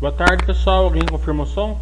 [0.00, 1.76] Boa tarde pessoal, alguém confirma o som?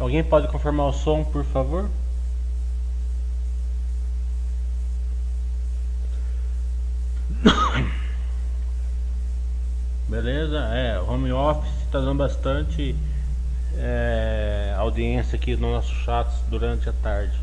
[0.00, 1.88] Alguém pode confirmar o som, por favor?
[10.08, 10.58] Beleza?
[10.72, 11.32] É, home
[12.00, 12.94] dando bastante
[13.76, 17.38] é, audiência aqui no nosso chat durante a tarde.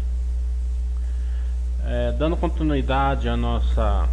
[1.86, 4.08] É, dando continuidade ao nossa,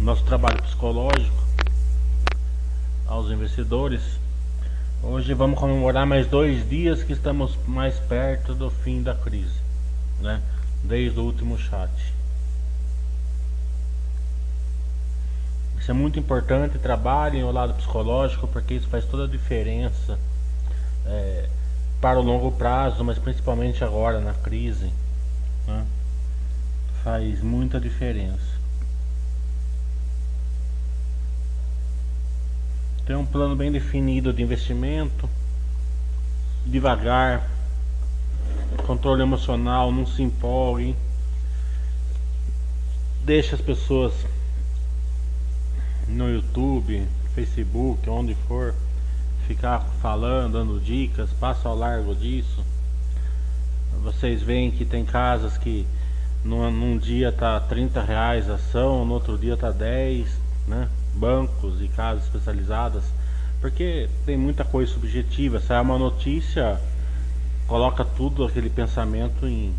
[0.00, 1.44] nosso trabalho psicológico
[3.06, 4.18] aos investidores,
[5.06, 9.60] Hoje vamos comemorar mais dois dias que estamos mais perto do fim da crise,
[10.18, 10.40] né?
[10.82, 11.92] Desde o último chat.
[15.84, 20.18] Isso é muito importante, trabalhem o lado psicológico, porque isso faz toda a diferença
[21.04, 21.46] é,
[22.00, 24.90] para o longo prazo, mas principalmente agora na crise.
[25.66, 25.84] Né?
[27.02, 28.58] Faz muita diferença.
[33.04, 35.28] Tem um plano bem definido de investimento,
[36.64, 37.46] devagar,
[38.86, 40.96] controle emocional, não se empolgue,
[43.22, 44.14] deixa as pessoas
[46.08, 48.74] no YouTube, Facebook, onde for,
[49.46, 52.64] ficar falando, dando dicas, passa ao largo disso.
[54.02, 55.86] Vocês veem que tem casas que
[56.44, 60.28] num, num dia tá 30 reais a ação, no outro dia tá 10,
[60.68, 60.88] né?
[61.14, 63.04] bancos e casas especializadas,
[63.60, 65.60] porque tem muita coisa subjetiva.
[65.60, 66.80] Sai uma notícia,
[67.66, 69.74] coloca tudo aquele pensamento em,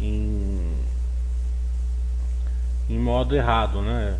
[0.00, 0.72] em,
[2.88, 4.18] em modo errado, né?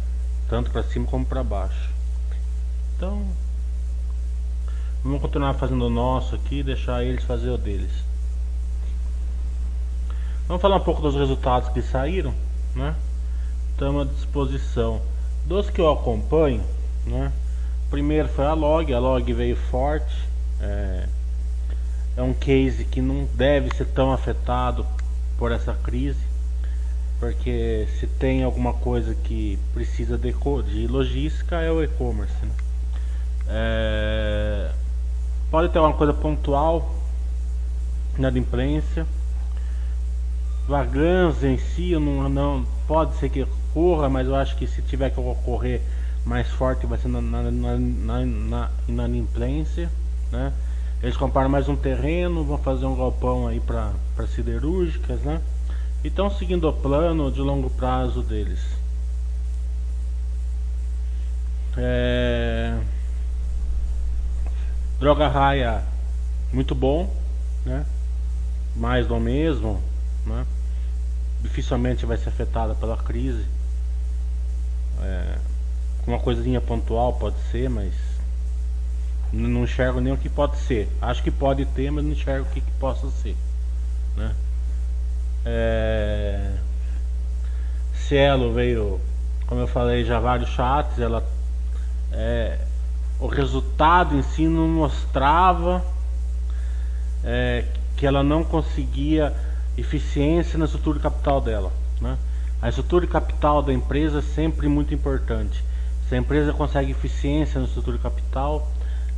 [0.50, 1.91] Tanto para cima como para baixo.
[2.97, 3.25] Então,
[5.05, 7.93] vamos continuar fazendo o nosso aqui deixar eles fazer o deles.
[10.49, 12.34] Vamos falar um pouco dos resultados que saíram,
[12.75, 12.97] né?
[13.71, 15.00] Estamos à disposição.
[15.47, 16.65] Dos que eu acompanho,
[17.06, 17.33] né?
[17.89, 20.28] Primeiro foi a Log, a Log veio forte.
[20.60, 21.06] É,
[22.16, 24.84] é um case que não deve ser tão afetado
[25.39, 26.19] por essa crise,
[27.20, 32.34] porque se tem alguma coisa que precisa de, de logística é o e-commerce.
[32.42, 32.53] Né?
[33.47, 34.70] É,
[35.50, 36.94] pode ter uma coisa pontual
[38.19, 39.06] na imprensa.
[40.66, 45.10] Vagans em si não, não pode ser que ocorra, mas eu acho que se tiver
[45.10, 45.82] que ocorrer
[46.25, 49.91] mais forte vai ser na, na, na, na inadimplência,
[50.33, 50.53] né?
[51.03, 53.92] Eles compraram mais um terreno, vão fazer um galpão aí para
[54.28, 55.41] siderúrgicas, né?
[56.02, 58.60] E estão seguindo o plano de longo prazo deles.
[61.76, 62.78] É...
[64.98, 65.82] Droga raia,
[66.52, 67.14] muito bom,
[67.64, 67.86] né?
[68.76, 69.82] Mais do mesmo,
[70.26, 70.47] né?
[71.42, 73.47] Dificilmente vai ser afetada pela crise.
[75.02, 75.38] É,
[76.06, 77.94] uma coisinha pontual pode ser, mas
[79.32, 80.88] não enxergo nem o que pode ser.
[81.00, 83.36] Acho que pode ter, mas não enxergo o que, que possa ser.
[84.16, 84.34] Né?
[85.45, 86.53] É...
[87.95, 89.01] Cielo veio,
[89.47, 91.25] como eu falei já vários chats, ela
[92.13, 92.59] é,
[93.21, 95.84] o resultado em si não mostrava
[97.22, 97.65] é,
[97.97, 99.33] que ela não conseguia
[99.77, 101.72] eficiência na estrutura de capital dela.
[102.01, 102.16] Né?
[102.60, 105.63] A estrutura de capital da empresa é sempre muito importante.
[106.09, 108.69] Se a empresa consegue eficiência na estrutura de capital,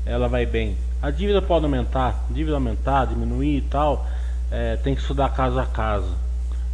[0.05, 0.77] ela vai bem.
[1.01, 4.07] A dívida pode aumentar, dívida aumentar, diminuir e tal,
[4.53, 6.15] é, tem que estudar caso a caso.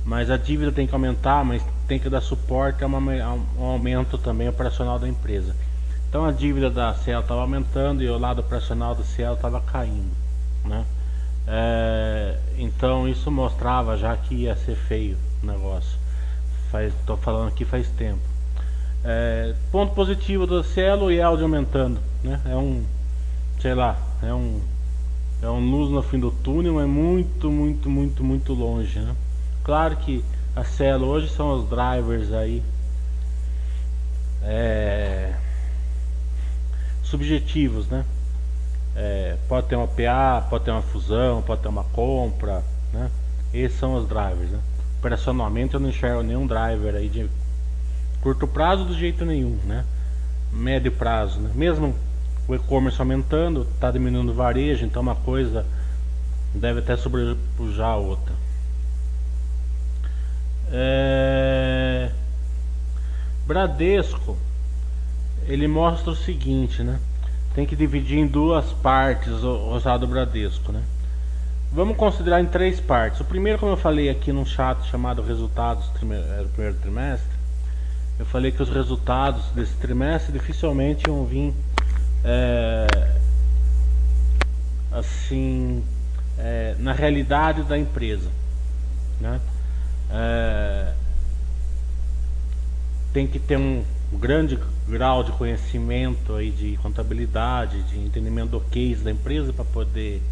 [0.05, 3.65] Mas a dívida tem que aumentar, mas tem que dar suporte a, uma, a um
[3.65, 5.55] aumento também operacional da empresa.
[6.09, 10.11] Então a dívida da Cielo estava aumentando e o lado operacional da Cielo estava caindo.
[10.65, 10.85] Né?
[11.47, 15.99] É, então isso mostrava já que ia ser feio o negócio
[17.07, 18.21] tô falando aqui faz tempo.
[19.05, 22.41] É, ponto positivo do Cielo e áudio aumentando, né?
[22.45, 22.85] É um,
[23.61, 24.61] sei lá, é um,
[25.43, 29.15] é um luz no fim do túnel, mas muito, muito, muito, muito longe, né?
[29.63, 30.25] Claro que
[30.57, 32.63] a Cielo hoje são os drivers aí,
[34.43, 35.35] é,
[37.03, 38.05] subjetivos, né?
[38.97, 43.11] É, pode ter uma PA, pode ter uma fusão, pode ter uma compra, né?
[43.53, 44.61] Esses são os drivers, né?
[44.99, 47.29] operacionalmente eu não enxergo nenhum driver aí de
[48.21, 49.85] curto prazo do jeito nenhum, né?
[50.53, 51.51] Médio prazo, né?
[51.55, 51.95] Mesmo
[52.49, 55.67] o e-commerce aumentando, está diminuindo o varejo, então uma coisa
[56.55, 58.35] deve até sobrepujar a outra.
[60.73, 62.11] É...
[63.47, 64.37] Bradesco,
[65.47, 66.99] ele mostra o seguinte, né?
[67.55, 70.83] Tem que dividir em duas partes o resultado do Bradesco, né?
[71.71, 73.21] Vamos considerar em três partes.
[73.21, 77.39] O primeiro, como eu falei aqui num chat chamado resultados é, do primeiro trimestre,
[78.19, 81.55] eu falei que os resultados desse trimestre dificilmente iam vir
[82.25, 82.87] é,
[84.93, 85.85] assim
[86.39, 88.31] é, na realidade da empresa,
[89.21, 89.41] né?
[90.11, 90.93] É,
[93.13, 93.83] tem que ter um
[94.13, 100.23] grande grau de conhecimento aí de contabilidade, de entendimento do case da empresa para poder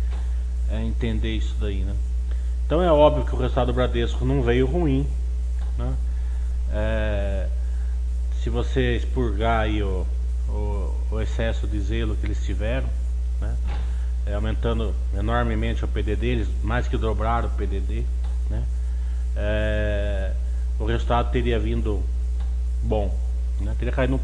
[0.71, 1.94] é, entender isso daí, né?
[2.65, 5.06] Então é óbvio que o resultado do Bradesco não veio ruim,
[5.79, 5.94] né?
[6.73, 7.49] É,
[8.43, 10.06] se você expurgar aí o,
[10.56, 12.88] o, o, excesso de zelo que eles tiveram,
[13.41, 13.56] né?
[14.26, 18.05] É, aumentando enormemente o PDD, eles mais que dobraram o PDD,
[18.50, 18.64] né?
[19.37, 20.32] É,
[20.79, 22.03] o resultado teria vindo
[22.82, 23.14] bom,
[23.61, 23.75] né?
[23.79, 24.20] teria caído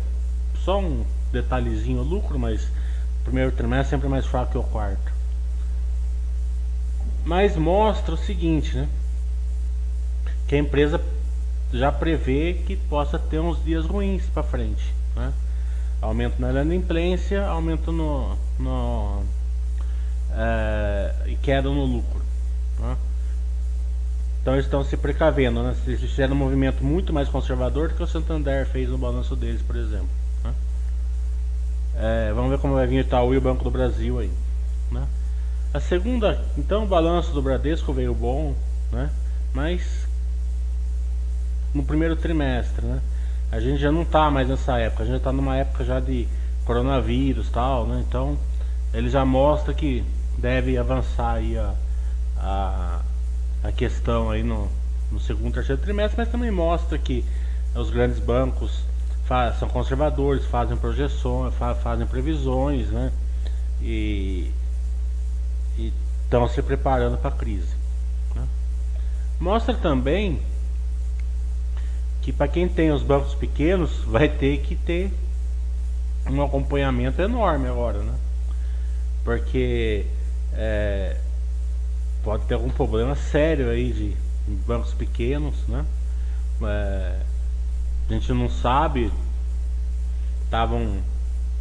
[0.64, 5.12] só um detalhezinho lucro, mas o primeiro trimestre sempre é mais fraco que o quarto
[7.24, 8.88] mas mostra o seguinte, né?
[10.46, 11.00] Que a empresa
[11.72, 15.32] já prevê que possa ter uns dias ruins para frente, né?
[16.02, 19.22] Aumento na inadimplência, aumento no, no
[20.34, 22.20] é, e queda no lucro.
[22.78, 22.96] Né?
[24.40, 25.74] Então eles estão se precavendo, né?
[25.86, 29.62] Eles fizeram um movimento muito mais conservador do que o Santander fez no balanço deles,
[29.62, 30.08] por exemplo.
[30.42, 30.54] Né?
[31.94, 34.32] É, vamos ver como vai vir o Itaú e o Banco do Brasil aí.
[34.90, 35.06] Né?
[35.72, 38.54] A segunda, então o balanço do Bradesco veio bom,
[38.90, 39.10] né?
[39.54, 40.06] Mas
[41.72, 43.00] no primeiro trimestre, né?
[43.52, 46.26] A gente já não está mais nessa época, a gente está numa época já de
[46.64, 48.02] coronavírus tal, né?
[48.08, 48.38] Então
[48.94, 50.02] ele já mostra que
[50.38, 51.74] deve avançar aí a,
[52.38, 53.00] a,
[53.62, 54.70] a questão aí no,
[55.10, 57.22] no segundo, terceiro trimestre, mas também mostra que
[57.74, 58.84] os grandes bancos
[59.26, 63.12] faz, são conservadores, fazem projeções, faz, fazem previsões, né?
[63.82, 64.50] E
[65.76, 67.76] estão se preparando para a crise.
[68.34, 68.46] Né?
[69.38, 70.40] Mostra também
[72.22, 75.12] que para quem tem os bancos pequenos vai ter que ter
[76.30, 78.14] um acompanhamento enorme agora, né?
[79.24, 80.06] Porque
[80.54, 81.16] é,
[82.22, 84.16] pode ter algum problema sério aí de
[84.66, 85.84] bancos pequenos, né?
[86.62, 87.18] É,
[88.08, 89.10] a gente não sabe,
[90.44, 90.98] estavam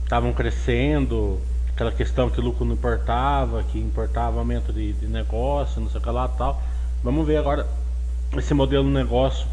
[0.04, 1.40] estavam crescendo,
[1.70, 6.04] aquela questão que lucro não importava, que importava aumento de, de negócio, não sei o
[6.04, 6.62] que lá tal.
[7.02, 7.66] Vamos ver agora
[8.38, 9.48] esse modelo de negócio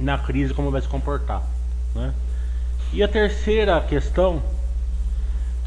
[0.00, 1.42] na crise como vai se comportar.
[1.94, 2.12] Né?
[2.92, 4.42] E a terceira questão,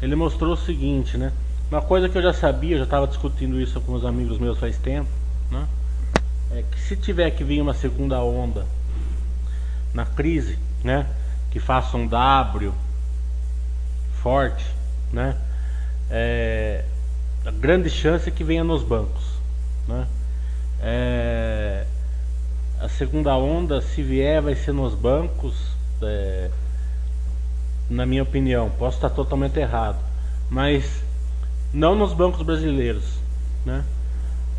[0.02, 1.32] ele mostrou o seguinte, né?
[1.70, 4.58] Uma coisa que eu já sabia, eu já estava discutindo isso com os amigos meus
[4.58, 5.08] faz tempo,
[5.50, 5.66] né?
[6.52, 8.66] É que se tiver que vir uma segunda onda
[9.92, 11.06] na crise, né?
[11.50, 12.72] Que faça um W
[14.22, 14.64] forte,
[15.12, 15.36] né?
[16.10, 16.84] É,
[17.46, 19.24] a grande chance é que venha nos bancos,
[19.88, 20.06] né?
[20.80, 21.53] É,
[22.84, 25.54] a segunda onda, se vier, vai ser nos bancos,
[26.02, 26.50] é,
[27.88, 28.70] na minha opinião.
[28.78, 29.96] Posso estar totalmente errado,
[30.50, 31.02] mas
[31.72, 33.04] não nos bancos brasileiros,
[33.64, 33.82] né?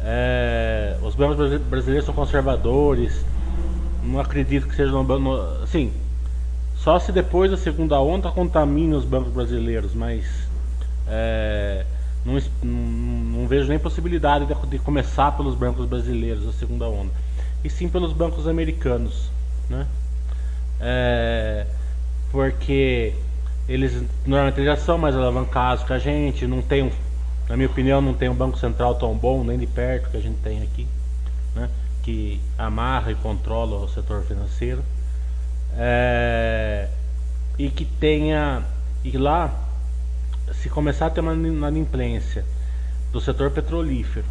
[0.01, 3.23] É, os bancos brasileiros são conservadores.
[4.03, 5.31] Não acredito que seja no banco.
[5.63, 5.93] Assim,
[6.75, 10.25] só se depois da segunda onda contamine os bancos brasileiros, mas
[11.07, 11.85] é,
[12.25, 17.11] não, não, não, vejo nem possibilidade de, de, começar pelos bancos brasileiros a segunda onda,
[17.65, 19.31] e sim pelos bancos americanos,
[19.67, 19.87] né?
[20.79, 21.65] É,
[22.31, 23.15] porque
[23.67, 26.91] eles normalmente já são mais alavancados que a gente, não tem,
[27.49, 30.21] na minha opinião, não tem um banco central tão bom nem de perto que a
[30.21, 30.87] gente tem aqui,
[31.55, 31.67] né?
[32.03, 34.83] Que amarra e controla o setor financeiro
[35.75, 36.87] é,
[37.57, 38.63] e que tenha
[39.03, 39.51] e lá
[40.53, 42.45] se começar a ter uma inadimplência
[43.11, 44.27] do setor petrolífero,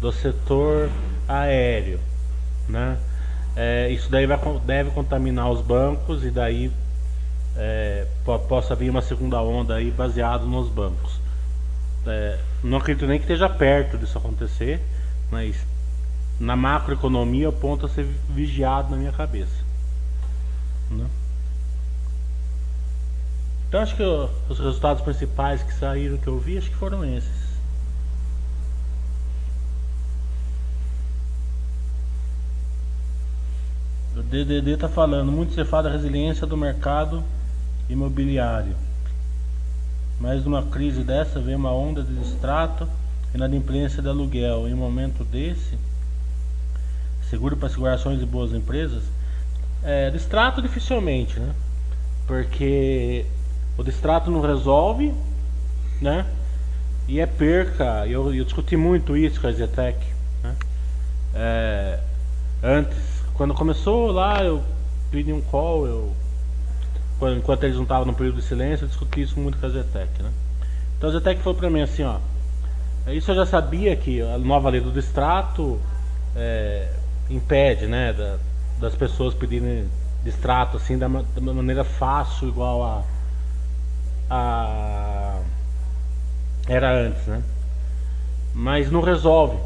[0.00, 0.88] do setor
[1.28, 2.00] aéreo,
[2.70, 2.96] né?
[3.56, 6.70] É, isso daí vai, deve contaminar os bancos e daí
[7.56, 8.06] é,
[8.48, 11.20] possa vir uma segunda onda aí baseado nos bancos.
[12.06, 14.80] É, não acredito nem que esteja perto disso acontecer,
[15.30, 15.56] mas
[16.38, 19.64] na macroeconomia o ponto a ser vigiado na minha cabeça.
[20.90, 21.06] Né?
[23.68, 27.39] Então acho que os resultados principais que saíram que eu vi, acho que foram esses.
[34.16, 37.22] O DDD está falando, muito fala da resiliência do mercado
[37.88, 38.74] imobiliário.
[40.20, 42.86] Mas numa crise dessa vem uma onda de distrato
[43.32, 44.68] e na inadimplência de aluguel.
[44.68, 45.78] Em um momento desse,
[47.28, 49.04] seguro para segurar ações de boas empresas,
[49.82, 51.54] é, distrato dificilmente, né?
[52.26, 53.24] Porque
[53.78, 55.14] o distrato não resolve,
[56.00, 56.26] né?
[57.08, 58.06] E é perca.
[58.06, 59.98] Eu, eu discuti muito isso com a Zetec.
[60.42, 60.54] Né?
[61.34, 61.98] É,
[62.62, 63.09] antes,
[63.40, 64.62] quando começou lá, eu
[65.10, 66.14] pedi um call, eu,
[67.38, 70.22] enquanto eles não estavam no período de silêncio, eu discuti isso muito com a Zetec.
[70.22, 70.30] Né?
[70.98, 72.18] Então a Zetec falou pra mim assim, ó.
[73.10, 75.80] Isso eu já sabia que a nova lei do distrato
[76.36, 76.92] é,
[77.30, 78.36] impede, né, da,
[78.78, 79.88] das pessoas pedirem
[80.22, 83.04] distrato assim da, da maneira fácil igual a,
[84.28, 85.40] a
[86.68, 87.42] era antes, né?
[88.52, 89.56] Mas não resolve.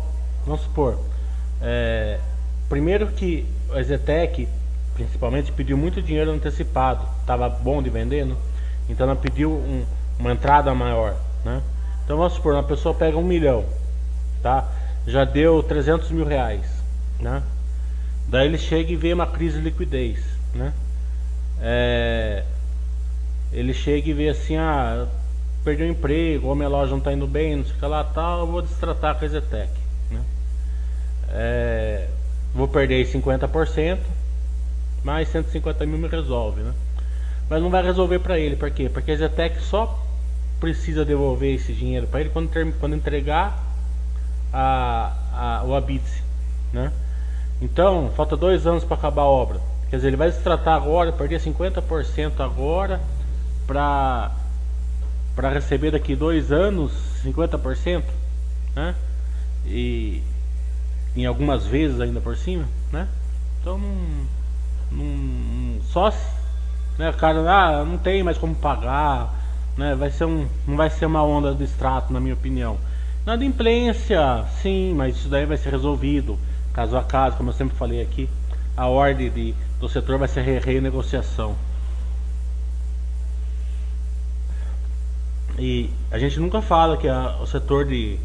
[0.47, 0.97] Vamos supor,
[1.61, 2.21] é,
[2.69, 4.49] primeiro que a Zetec,
[4.95, 8.37] principalmente, pediu muito dinheiro antecipado, estava bom de vendendo,
[8.88, 9.85] então ela pediu um,
[10.19, 11.61] uma entrada maior, né?
[12.04, 13.64] Então vamos supor, uma pessoa pega um milhão,
[14.43, 14.69] tá?
[15.07, 16.66] Já deu 300 mil reais,
[17.21, 17.43] né?
[18.28, 20.19] Daí ele chega e vê uma crise de liquidez,
[20.54, 20.73] né?
[21.61, 22.45] É,
[23.52, 25.07] ele chega e vê assim, ah,
[25.64, 28.04] perdeu o emprego, ou minha loja não está indo bem, não sei o que lá
[28.04, 29.71] tal, eu vou destratar com a Zetec,
[30.11, 30.21] né?
[31.31, 32.09] É,
[32.54, 33.99] vou perder 50%,
[35.02, 36.73] mais 150 mil me resolve, né?
[37.49, 38.88] Mas não vai resolver para ele, por quê?
[38.88, 40.02] Porque a Zetec só
[40.61, 43.62] precisa devolver esse dinheiro para ele quando, ter, quando entregar
[44.52, 46.23] a, a, o Abitse,
[46.73, 46.92] né?
[47.61, 49.61] Então, falta dois anos para acabar a obra.
[49.90, 53.00] Quer dizer, ele vai se tratar agora, perder 50% agora
[53.66, 54.30] para
[55.34, 56.92] para receber daqui dois anos
[57.25, 58.04] 50%,
[58.76, 58.94] né?
[59.66, 60.23] E
[61.16, 63.09] em algumas vezes ainda por cima, né?
[63.61, 66.11] Então não, só
[66.99, 69.35] né, cara, ah, não tem mais como pagar,
[69.76, 69.94] né?
[69.94, 72.78] Vai ser um, não vai ser uma onda de extrato, na minha opinião.
[73.26, 76.38] Na implência, sim, mas isso daí vai ser resolvido
[76.73, 78.28] caso a caso, como eu sempre falei aqui.
[78.76, 81.56] A ordem de, do setor vai ser re renegociação.
[85.59, 88.18] E a gente nunca fala que a, o setor de,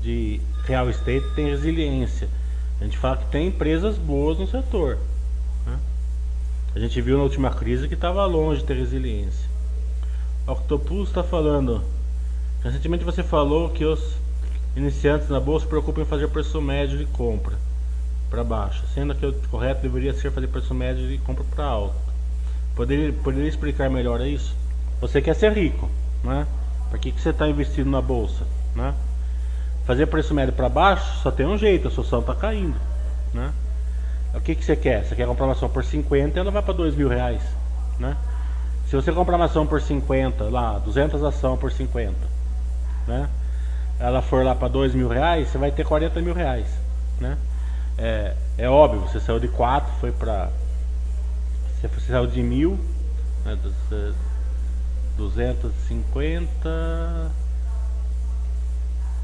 [0.00, 2.28] de real estate tem resiliência.
[2.80, 4.98] A gente fala que tem empresas boas no setor.
[5.64, 5.78] Né?
[6.74, 9.48] A gente viu na última crise que estava longe de ter resiliência.
[10.46, 11.82] Octopus está falando.
[12.62, 14.16] Recentemente você falou que os
[14.76, 17.56] iniciantes na bolsa se preocupam em fazer preço médio de compra
[18.28, 21.94] para baixo, sendo que o correto deveria ser fazer preço médio de compra para alto.
[22.74, 24.54] Poderia, poderia explicar melhor isso?
[25.00, 25.88] Você quer ser rico,
[26.22, 26.46] né?
[26.90, 28.44] Para que, que você está investindo na bolsa?
[28.74, 28.94] Né?
[29.86, 32.74] Fazer preço médio para baixo só tem um jeito, a sua ação está caindo.
[33.32, 33.52] Né?
[34.34, 35.04] O que, que você quer?
[35.04, 37.40] Você quer comprar uma ação por 50 ela vai para 2 mil reais.
[37.98, 38.16] Né?
[38.88, 42.12] Se você comprar uma ação por 50, lá, 200 ação por 50,
[43.06, 43.28] né?
[44.00, 46.66] ela for lá para 2 mil reais, você vai ter 40 mil reais.
[47.20, 47.38] Né?
[47.96, 50.50] É, é óbvio, você saiu de 4, foi para.
[51.80, 52.76] Você saiu de mil,
[53.44, 53.56] né?
[55.16, 57.30] 250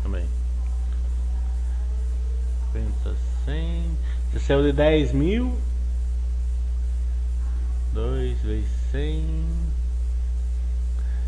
[0.02, 0.41] também
[2.72, 3.84] 50, 100
[4.32, 5.54] você saiu de 10 mil.
[7.92, 9.24] 2 vezes 100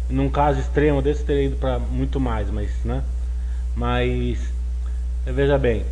[0.08, 3.02] num caso extremo desse teria ido para muito mais mas né?
[3.76, 4.38] Mas
[5.26, 5.84] veja bem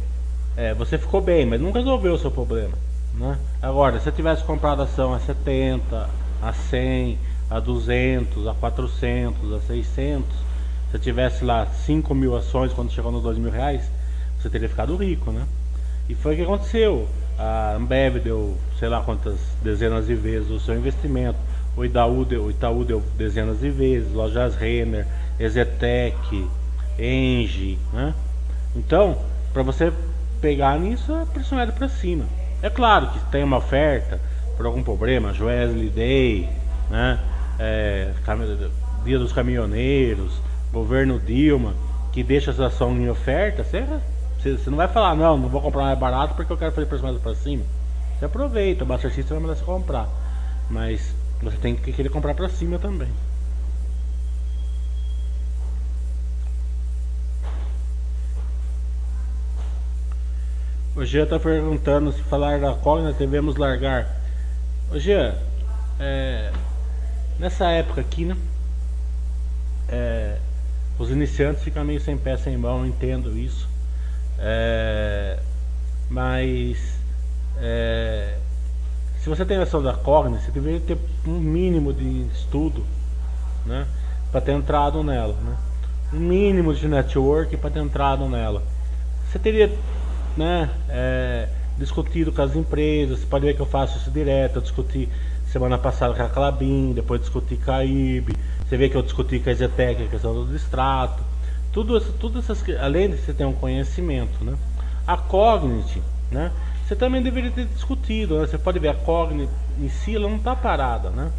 [0.57, 2.73] é, você ficou bem mas não resolveu o seu problema
[3.15, 3.39] né?
[3.61, 6.09] agora se você tivesse comprado ação a 70
[6.43, 7.19] a 100
[7.53, 10.27] a 200, a 400, a 600,
[10.91, 13.83] se tivesse lá 5 mil ações quando chegou nos 2 mil reais,
[14.43, 15.47] você teria ficado rico, né?
[16.09, 17.09] E foi o que aconteceu.
[17.39, 21.39] A Ambev deu, sei lá quantas dezenas de vezes o seu investimento.
[21.77, 25.07] O Itaú deu, o Itaú deu dezenas de vezes, Lojas Renner,
[25.41, 26.47] Ezetec,
[26.99, 28.15] Engie, né?
[28.77, 29.19] Então,
[29.53, 29.93] para você
[30.41, 32.25] pegar nisso, é pressionado para cima.
[32.61, 34.21] É claro que tem uma oferta
[34.57, 36.49] por algum problema, Joesley Day,
[36.91, 37.19] né?
[37.59, 38.13] é,
[39.05, 40.41] Dia dos Caminhoneiros,
[40.73, 41.75] governo Dilma,
[42.13, 43.85] que deixa essa ação em oferta, você,
[44.43, 47.03] você não vai falar, não, não vou comprar mais barato porque eu quero fazer preço
[47.03, 47.65] mais para cima.
[48.19, 50.09] Você aproveita, o Buster System vai mandar você comprar.
[50.71, 53.09] Mas você tem que querer comprar para cima também.
[60.95, 64.21] O Jean está perguntando se falar da Cogna devemos largar.
[64.91, 65.35] O Jean,
[65.99, 66.53] é,
[67.43, 68.37] Nessa época aqui, né?
[69.89, 70.37] É,
[70.97, 73.69] os iniciantes ficam meio sem pé sem mão, entendo isso.
[74.43, 75.39] É,
[76.11, 76.77] mas
[77.59, 78.39] é,
[79.21, 82.85] se você tem ação da Cogni, você deveria ter um mínimo de estudo
[83.65, 83.87] né,
[84.33, 85.35] para ter entrado nela.
[85.35, 85.57] Né?
[86.13, 88.65] Um mínimo de network para ter entrado nela.
[89.31, 89.73] Você teria
[90.37, 93.21] né, é, discutido com as empresas.
[93.21, 94.57] Você pode ver que eu faço isso direto.
[94.57, 95.09] Eu discuti
[95.47, 98.35] semana passada com a Clabin, depois discuti com a IB.
[98.69, 101.23] Você vê que eu discuti com a Zetec a questão do distrato.
[101.73, 104.57] Tudo tudo essas, além de você ter um conhecimento, né?
[105.07, 106.53] A Cognite, né?
[106.87, 108.47] Você também deveria ter discutido, né?
[108.47, 111.31] Você pode ver a Cognite em si, ela não está parada, né?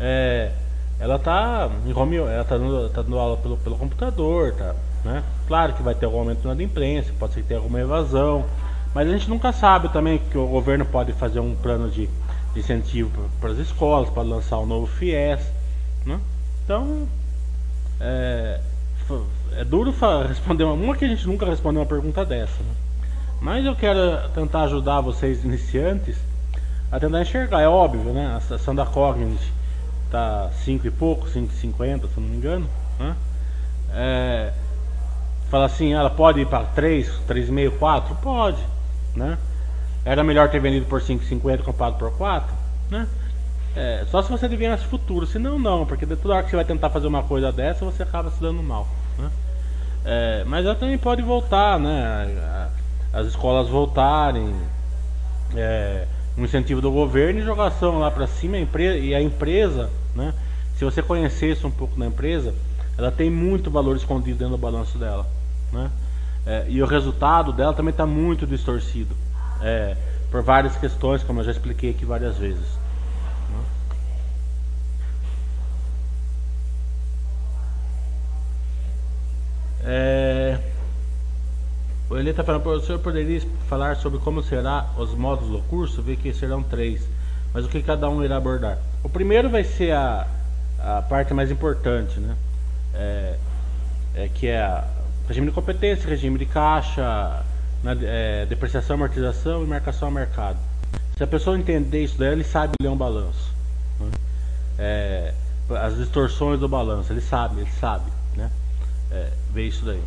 [0.00, 0.52] É,
[0.98, 4.74] ela está em home, ela está dando, tá dando aula pelo, pelo computador, tá?
[5.04, 5.22] Né?
[5.46, 8.44] Claro que vai ter algum aumento na imprensa, pode ser que tenha alguma evasão,
[8.94, 12.08] mas a gente nunca sabe também que o governo pode fazer um plano de,
[12.52, 15.40] de incentivo para as escolas, pode lançar um novo FIES,
[16.04, 16.20] né?
[16.64, 17.08] Então,
[18.00, 18.60] é,
[19.56, 19.94] é duro
[20.26, 22.74] responder uma, uma que a gente nunca respondeu uma pergunta dessa, né?
[23.40, 26.16] Mas eu quero tentar ajudar vocês iniciantes
[26.92, 27.62] a tentar enxergar.
[27.62, 28.34] É óbvio, né?
[28.34, 29.52] A estação da Cognite
[30.10, 32.66] tá 5 e pouco, 5,50 se não me engano.
[32.98, 33.16] Né?
[33.92, 34.52] É,
[35.48, 38.14] fala assim, ela pode ir para 3, 3,5, 4?
[38.16, 38.62] Pode.
[39.16, 39.38] Né?
[40.04, 42.54] Era melhor ter vendido por 5,50 comprado por 4?
[42.90, 43.08] Né?
[43.74, 46.90] É, só se você adivinhasse futuro, senão não, porque toda hora que você vai tentar
[46.90, 48.86] fazer uma coisa dessa, você acaba se dando mal.
[49.20, 49.30] Né?
[50.04, 52.68] É, mas ela também pode voltar, né?
[53.12, 54.54] As escolas voltarem,
[55.54, 56.06] é,
[56.38, 60.32] um incentivo do governo e jogação lá para cima e a empresa, né?
[60.76, 62.54] Se você conhecesse um pouco da empresa,
[62.96, 65.26] ela tem muito valor escondido dentro do balanço dela,
[65.72, 65.90] né?
[66.46, 69.14] É, e o resultado dela também está muito distorcido,
[69.60, 69.96] é,
[70.30, 72.79] por várias questões, como eu já expliquei aqui várias vezes.
[79.84, 80.58] É,
[82.10, 86.02] o Eli está falando, o senhor poderia falar sobre como será os módulos do curso?
[86.02, 87.06] Vê que serão três,
[87.54, 88.78] mas o que cada um irá abordar?
[89.02, 90.26] O primeiro vai ser a,
[90.78, 92.36] a parte mais importante, né?
[92.94, 93.36] É,
[94.14, 94.84] é que é a
[95.28, 97.44] regime de competência, regime de caixa,
[97.82, 100.58] na, é, depreciação, amortização e marcação ao mercado.
[101.16, 103.54] Se a pessoa entender isso daí, ele sabe ler um balanço.
[104.00, 104.10] Né?
[104.78, 105.34] É,
[105.80, 108.10] as distorções do balanço, ele sabe, ele sabe?
[109.10, 110.02] É, ver isso daí.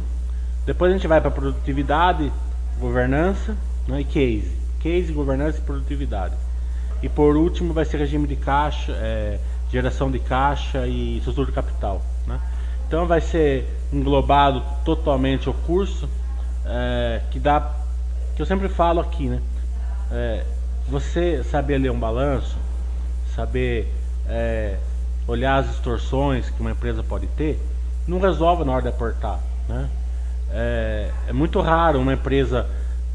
[0.65, 2.31] Depois a gente vai para produtividade,
[2.79, 3.55] governança
[3.87, 4.57] né, e case.
[4.79, 6.35] Case, governança e produtividade.
[7.01, 9.39] E por último vai ser regime de caixa, é,
[9.69, 12.01] geração de caixa e estrutura de capital.
[12.25, 12.39] Né?
[12.87, 16.07] Então vai ser englobado totalmente o curso
[16.65, 17.73] é, que dá,
[18.35, 19.41] que eu sempre falo aqui, né?
[20.11, 20.45] É,
[20.87, 22.57] você saber ler um balanço,
[23.35, 23.91] saber
[24.27, 24.77] é,
[25.27, 27.59] olhar as distorções que uma empresa pode ter,
[28.07, 29.89] não resolve na hora de aportar, né?
[30.51, 32.69] É, é muito raro uma empresa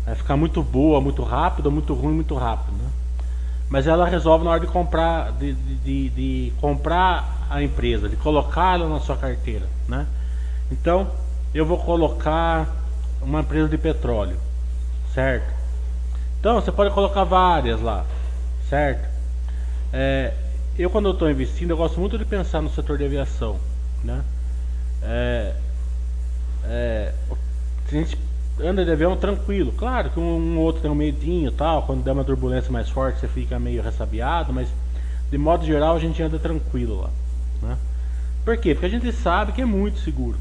[0.07, 2.91] é, ficar muito boa, muito rápido, muito ruim, muito rápido, né?
[3.69, 8.89] mas ela resolve na hora de comprar, de, de, de comprar a empresa, de colocá-la
[8.89, 10.07] na sua carteira, né?
[10.71, 11.11] Então,
[11.55, 12.67] eu vou colocar
[13.21, 14.37] uma empresa de petróleo,
[15.15, 15.53] certo?
[16.41, 18.05] Então, você pode colocar várias lá,
[18.69, 19.07] certo?
[19.93, 20.33] É,
[20.79, 23.59] eu quando estou investindo, eu gosto muito de pensar no setor de aviação,
[24.03, 24.23] né?
[25.03, 25.55] É,
[26.65, 28.19] é, a gente
[28.61, 29.73] anda de avião tranquilo.
[29.73, 33.21] Claro que um, um outro tem um medinho tal, quando der uma turbulência mais forte
[33.21, 34.69] você fica meio ressabiado, mas
[35.31, 37.11] de modo geral a gente anda tranquilo lá.
[37.63, 37.77] Né?
[38.45, 38.75] Por quê?
[38.75, 40.37] Porque a gente sabe que é muito seguro.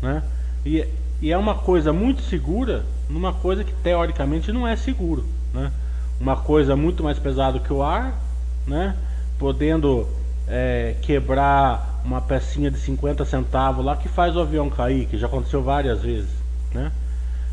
[0.00, 0.22] Né?
[0.64, 0.86] E,
[1.20, 5.24] e é uma coisa muito segura numa coisa que teoricamente não é seguro.
[5.52, 5.70] Né?
[6.20, 8.14] Uma coisa muito mais pesada que o ar,
[8.66, 8.96] né?
[9.38, 10.06] podendo
[10.52, 15.26] é, quebrar uma pecinha de 50 centavos lá que faz o avião cair, que já
[15.26, 16.42] aconteceu várias vezes
[16.74, 16.92] né?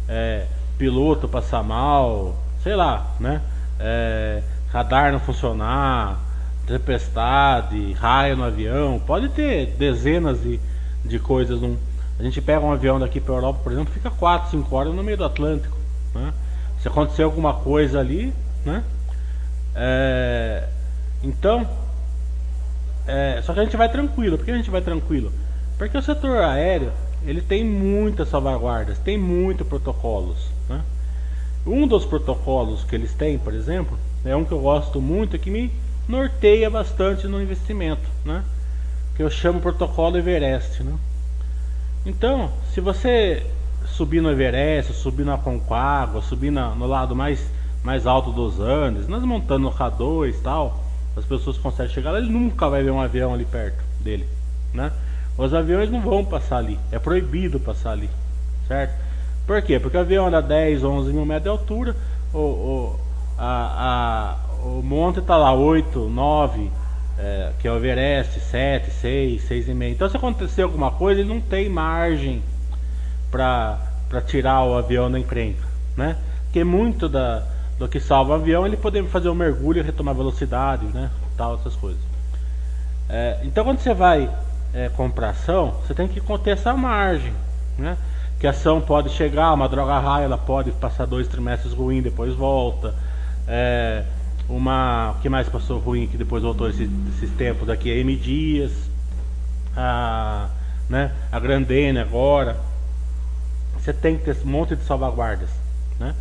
[0.07, 0.45] É,
[0.77, 3.41] piloto passar mal, sei lá, né?
[3.79, 6.19] É, radar não funcionar,
[6.65, 10.59] tempestade, raio no avião, pode ter dezenas de,
[11.05, 11.61] de coisas.
[11.61, 11.77] Num,
[12.19, 15.03] a gente pega um avião daqui para Europa, por exemplo, fica 4, 5 horas no
[15.03, 15.77] meio do Atlântico.
[16.13, 16.33] Né?
[16.81, 18.33] Se acontecer alguma coisa ali,
[18.65, 18.83] né?
[19.75, 20.67] É,
[21.23, 21.67] então,
[23.09, 24.37] é, só que a gente vai tranquilo.
[24.37, 25.31] Por que a gente vai tranquilo?
[25.77, 26.91] Porque o setor aéreo
[27.25, 30.49] ele tem muitas salvaguardas, tem muitos protocolos.
[30.67, 30.81] Né?
[31.65, 35.39] Um dos protocolos que eles têm, por exemplo, é um que eu gosto muito e
[35.39, 35.71] que me
[36.07, 38.43] norteia bastante no investimento, né?
[39.15, 40.83] que eu chamo protocolo Everest.
[40.83, 40.93] Né?
[42.05, 43.45] Então, se você
[43.85, 47.45] subir no Everest, subir na Concagua, subir na, no lado mais,
[47.83, 50.88] mais alto dos Andes, nas montanhas no K2 e tal,
[51.19, 54.25] as pessoas conseguem chegar lá, ele nunca vai ver um avião ali perto dele,
[54.73, 54.91] né?
[55.37, 58.09] Os aviões não vão passar ali, é proibido passar ali,
[58.67, 58.93] certo?
[59.45, 59.79] Por quê?
[59.79, 61.95] Porque o avião anda 10, 11 mil metros de altura,
[62.33, 62.99] o, o,
[63.37, 66.71] a, a, o monte está lá 8, 9,
[67.17, 69.91] é, que é o Everest, 7, 6, 6,5.
[69.91, 72.41] Então se acontecer alguma coisa, ele não tem margem
[73.31, 73.79] para
[74.25, 76.15] tirar o avião da encrenca, né?
[76.45, 77.43] Porque muito da,
[77.79, 81.09] do que salva o avião ele poder fazer um mergulho e retomar velocidade, né?
[81.37, 82.01] Tal, essas coisas.
[83.07, 84.29] É, então quando você vai
[84.73, 87.33] é, comprar ação, você tem que conter essa margem,
[87.77, 87.97] né?
[88.37, 92.35] Que a ação pode chegar, uma droga raia, ela pode passar dois trimestres ruim, depois
[92.35, 92.93] volta.
[93.47, 94.03] É,
[94.49, 97.91] uma, o que mais passou ruim que depois voltou esses, esses tempos daqui?
[97.91, 98.73] A M Dias,
[99.75, 100.49] a,
[100.89, 101.13] né?
[101.31, 102.57] A Grandene agora.
[103.77, 105.49] Você tem que ter um monte de salvaguardas,
[105.97, 106.13] né?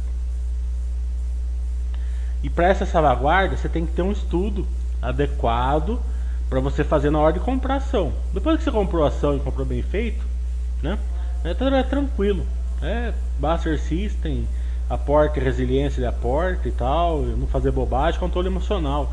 [2.43, 4.67] E para essa salvaguarda, você tem que ter um estudo
[5.03, 6.01] adequado
[6.49, 8.13] para você fazer na hora de comprar ação.
[8.33, 10.25] Depois que você comprou a ação e comprou bem feito,
[10.83, 10.99] né?
[11.45, 12.47] É, é tranquilo.
[12.81, 14.47] É Buster System,
[14.89, 19.13] aporte resiliência de aporte e tal, não fazer bobagem, controle emocional.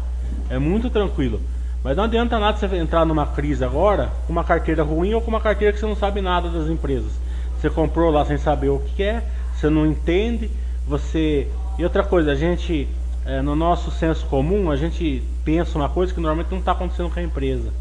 [0.49, 1.41] É muito tranquilo.
[1.83, 5.29] Mas não adianta nada você entrar numa crise agora com uma carteira ruim ou com
[5.29, 7.11] uma carteira que você não sabe nada das empresas.
[7.59, 10.49] Você comprou lá sem saber o que é, você não entende,
[10.87, 11.47] você.
[11.77, 12.87] E outra coisa, a gente
[13.25, 17.09] é, no nosso senso comum, a gente pensa uma coisa que normalmente não está acontecendo
[17.09, 17.71] com a empresa.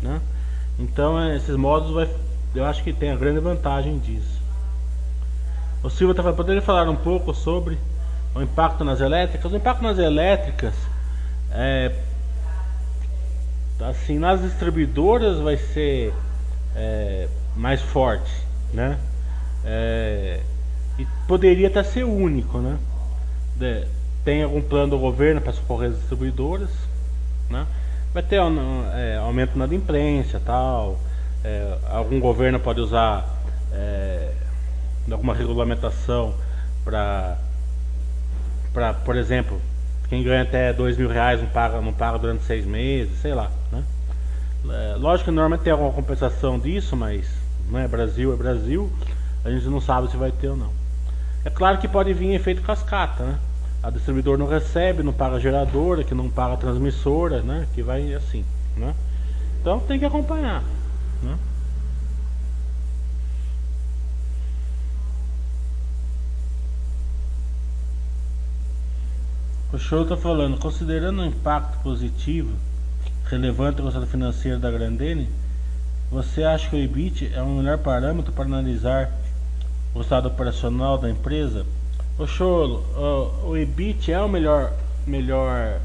[0.00, 0.20] Né?
[0.78, 2.08] Então, é, esses modos, vai,
[2.54, 4.40] eu acho que tem a grande vantagem disso.
[5.82, 7.76] O Silva estava podendo falar um pouco sobre
[8.34, 9.52] o impacto nas elétricas.
[9.52, 10.74] O impacto nas elétricas,
[11.50, 11.92] é,
[13.80, 16.14] assim, nas distribuidoras vai ser
[16.74, 18.32] é, mais forte,
[18.72, 18.98] né?
[19.64, 20.40] É,
[20.98, 22.78] e poderia até ser único, né?
[23.56, 23.86] De,
[24.24, 26.70] tem algum plano do governo para socorrer as distribuidoras,
[27.50, 27.66] né?
[28.12, 30.98] Vai ter é, aumento na imprensa tal.
[31.44, 33.28] É, algum governo pode usar
[33.72, 34.32] é,
[35.10, 36.34] alguma regulamentação
[36.84, 37.36] para,
[38.72, 39.60] para, por exemplo,
[40.08, 43.50] quem ganha até dois mil reais não paga, não paga durante seis meses, sei lá,
[43.70, 43.84] né?
[44.70, 47.26] É, lógico que normalmente tem alguma compensação disso, mas
[47.68, 48.90] não é Brasil, é Brasil.
[49.44, 50.72] A gente não sabe se vai ter ou não.
[51.44, 53.38] É claro que pode vir efeito cascata, né?
[53.84, 57.68] A distribuidor não recebe, não paga geradora, que não paga transmissora, né?
[57.74, 58.42] Que vai assim,
[58.78, 58.94] né?
[59.60, 60.64] Então tem que acompanhar,
[61.22, 61.36] né?
[69.70, 72.52] O show está falando, considerando o impacto positivo
[73.26, 75.28] relevante do resultado financeiro da Grandene,
[76.10, 79.12] você acha que o EBIT é o melhor parâmetro para analisar
[79.94, 81.66] o estado operacional da empresa?
[82.16, 84.72] O Cholo, o, o EBIT é o melhor,
[85.04, 85.80] melhor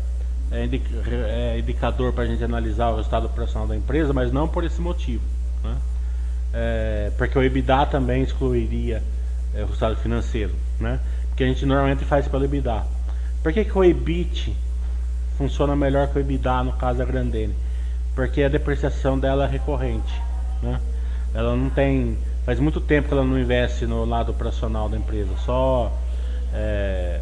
[0.51, 0.69] é,
[1.07, 4.79] é, indicador para a gente analisar o resultado operacional da empresa, mas não por esse
[4.79, 5.23] motivo.
[5.63, 5.75] Né?
[6.53, 9.01] É, porque o EBITDA também excluiria
[9.55, 10.53] é, o resultado financeiro.
[10.79, 10.99] Né?
[11.29, 12.83] Porque a gente normalmente faz pelo EBITDA.
[13.41, 14.55] Por que, que o EBIT
[15.35, 17.55] funciona melhor que o EBITDA no caso da Grandene?
[18.13, 20.13] Porque a depreciação dela é recorrente.
[20.61, 20.79] Né?
[21.33, 22.19] Ela não tem.
[22.45, 25.29] Faz muito tempo que ela não investe no lado operacional da empresa.
[25.45, 25.91] Só
[26.53, 27.21] é,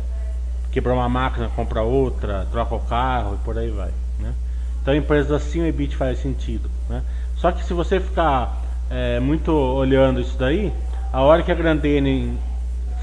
[0.72, 3.92] quebrar uma máquina, compra outra, troca o carro e por aí vai.
[4.20, 4.34] Né?
[4.82, 6.70] Então, empresas assim o EBIT faz sentido.
[6.90, 7.04] Né?
[7.36, 10.74] Só que se você ficar é, muito olhando isso daí,
[11.12, 12.38] a hora que a Grandene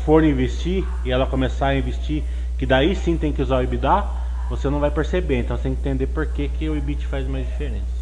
[0.05, 2.23] for investir e ela começar a investir,
[2.59, 4.05] que daí sim tem que usar o EBITDA,
[4.49, 5.41] você não vai perceber.
[5.41, 7.95] Então você tem que entender por que, que o EBIT faz mais diferença.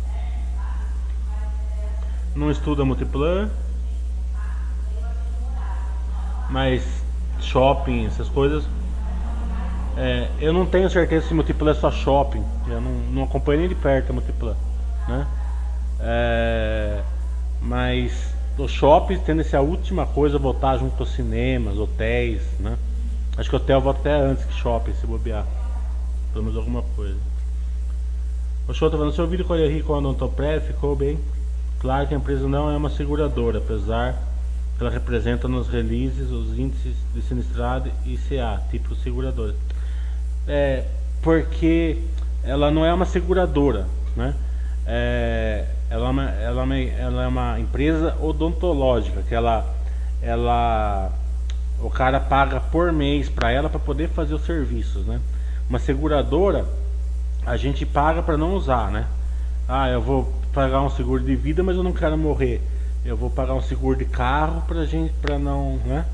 [2.34, 3.50] Não estuda multiplan,
[6.50, 7.01] mas
[7.44, 8.64] shopping, essas coisas.
[9.96, 12.42] É, eu não tenho certeza se Multiplan é só shopping.
[12.68, 14.56] Eu não, não acompanho nem de perto a Multiplan.
[15.08, 15.26] Né?
[16.00, 17.02] É,
[17.60, 22.42] mas os shoppings tendem a ser a última coisa a botar junto aos cinemas, hotéis.
[22.58, 22.76] Né?
[23.36, 25.44] Acho que hotel volta até antes que shopping, se bobear.
[26.32, 27.18] Pelo menos alguma coisa.
[28.68, 31.18] O show tá falando, seu vídeo com a com a Odontoprev ficou bem
[31.82, 34.16] claro que a empresa não é uma seguradora, apesar
[34.80, 39.54] ela representa nos releases os índices de sinistrado e CA, tipo seguradora.
[40.46, 40.84] É,
[41.22, 41.98] porque
[42.42, 44.34] ela não é uma seguradora, né?
[44.84, 49.64] É, ela, é uma, ela, é uma, ela é uma empresa odontológica que ela,
[50.20, 51.12] ela
[51.80, 55.20] o cara paga por mês para ela para poder fazer os serviços, né?
[55.68, 56.66] Uma seguradora
[57.46, 59.06] a gente paga para não usar, né?
[59.68, 62.60] Ah, eu vou pagar um seguro de vida, mas eu não quero morrer
[63.04, 66.04] eu vou pagar um seguro de carro pra gente, pra não, né?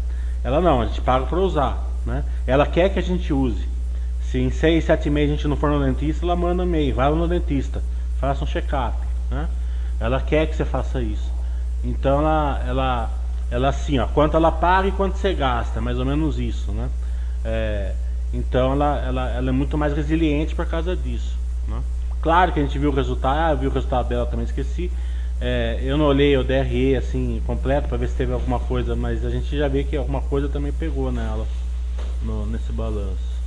[0.42, 2.24] Ela não, a gente paga para usar, né?
[2.46, 3.68] Ela quer que a gente use.
[4.22, 7.11] Se em 6, 7 meses a gente não for no dentista, ela manda e-mail, vai
[7.11, 7.83] no dentista,
[8.18, 8.96] faça um check-up,
[9.31, 9.48] né?
[10.01, 11.31] Ela quer que você faça isso.
[11.85, 13.11] Então ela, ela,
[13.51, 16.88] ela assim, ó, quanto ela paga e quanto você gasta, mais ou menos isso, né?
[17.44, 17.94] É,
[18.33, 21.37] então ela, ela, ela é muito mais resiliente por causa disso.
[21.66, 21.81] Né?
[22.20, 24.90] Claro que a gente viu o resultado, ah, eu vi o resultado dela também esqueci.
[25.40, 29.24] É, eu não olhei o DRE assim completo para ver se teve alguma coisa, mas
[29.24, 31.46] a gente já vê que alguma coisa também pegou nela.
[32.22, 33.38] no, nesse balanço.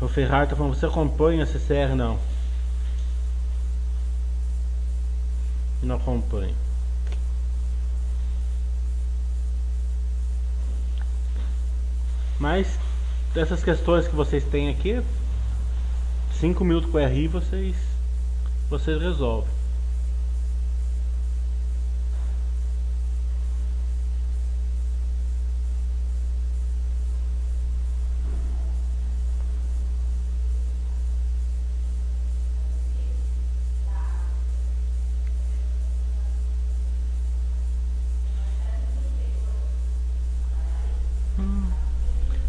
[0.00, 1.94] O Ferrari tá falando, você acompanha a CCR?
[1.96, 2.18] Não.
[5.82, 6.54] Não acompanho.
[12.38, 12.78] Mas
[13.32, 15.02] dessas questões que vocês têm aqui,
[16.40, 17.74] 5 minutos com RI vocês,
[18.68, 19.48] vocês resolvem.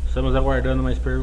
[0.07, 1.16] Estamos aguardando mais perguntas.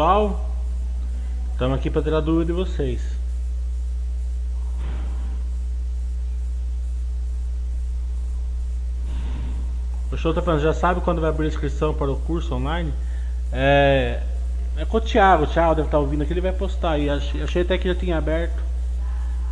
[0.00, 0.40] Pessoal,
[1.52, 3.02] estamos aqui para tirar dúvida de vocês.
[10.10, 12.94] O show tá falando, já sabe quando vai abrir a inscrição para o curso online?
[13.52, 14.22] É,
[14.78, 17.10] é com o Thiago, o Thiago deve estar tá ouvindo aqui, ele vai postar aí.
[17.10, 18.58] Achei, achei até que já tinha aberto.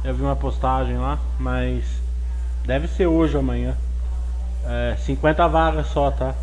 [0.02, 1.84] Eu vi uma postagem lá, mas
[2.64, 3.76] deve ser hoje ou amanhã.
[4.64, 6.34] É, 50 vagas só, tá?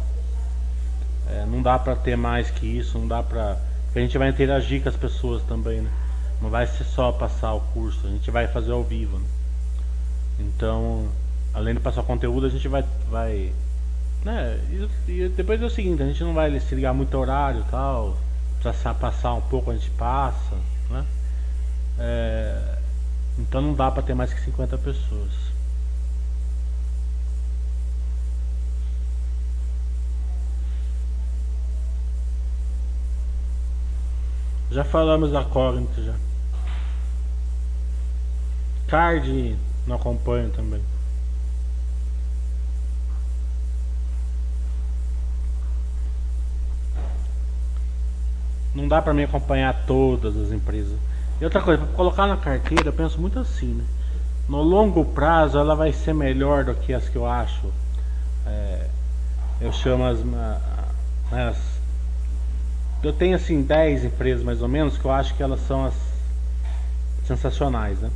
[1.27, 3.64] É, não dá pra ter mais que isso, não dá pra.
[3.95, 5.89] Porque a gente vai interagir com as pessoas também, né?
[6.41, 9.17] Não vai ser só passar o curso, a gente vai fazer ao vivo.
[9.17, 9.25] Né?
[10.37, 11.07] Então,
[11.53, 13.53] além de passar conteúdo, a gente vai, vai
[14.25, 14.59] né?
[15.07, 17.71] E, e, depois é o seguinte, a gente não vai se ligar muito horário e
[17.71, 18.17] tal.
[18.61, 20.57] Precisa passar um pouco, a gente passa,
[20.89, 21.05] né?
[21.97, 22.77] É,
[23.39, 25.31] então não dá para ter mais que 50 pessoas.
[34.75, 36.13] Já falamos da Cognito já.
[38.87, 39.55] Card
[39.87, 40.81] não acompanho também.
[48.73, 50.99] Não dá para mim acompanhar todas as empresas.
[51.39, 53.85] E outra coisa, para colocar na carteira, eu penso muito assim, né?
[54.49, 57.71] No longo prazo ela vai ser melhor do que as que eu acho.
[58.45, 58.89] É,
[59.61, 60.19] eu chamo as,
[61.31, 61.74] as,
[63.03, 65.93] Eu tenho assim 10 empresas mais ou menos que eu acho que elas são as
[67.25, 68.09] sensacionais, né?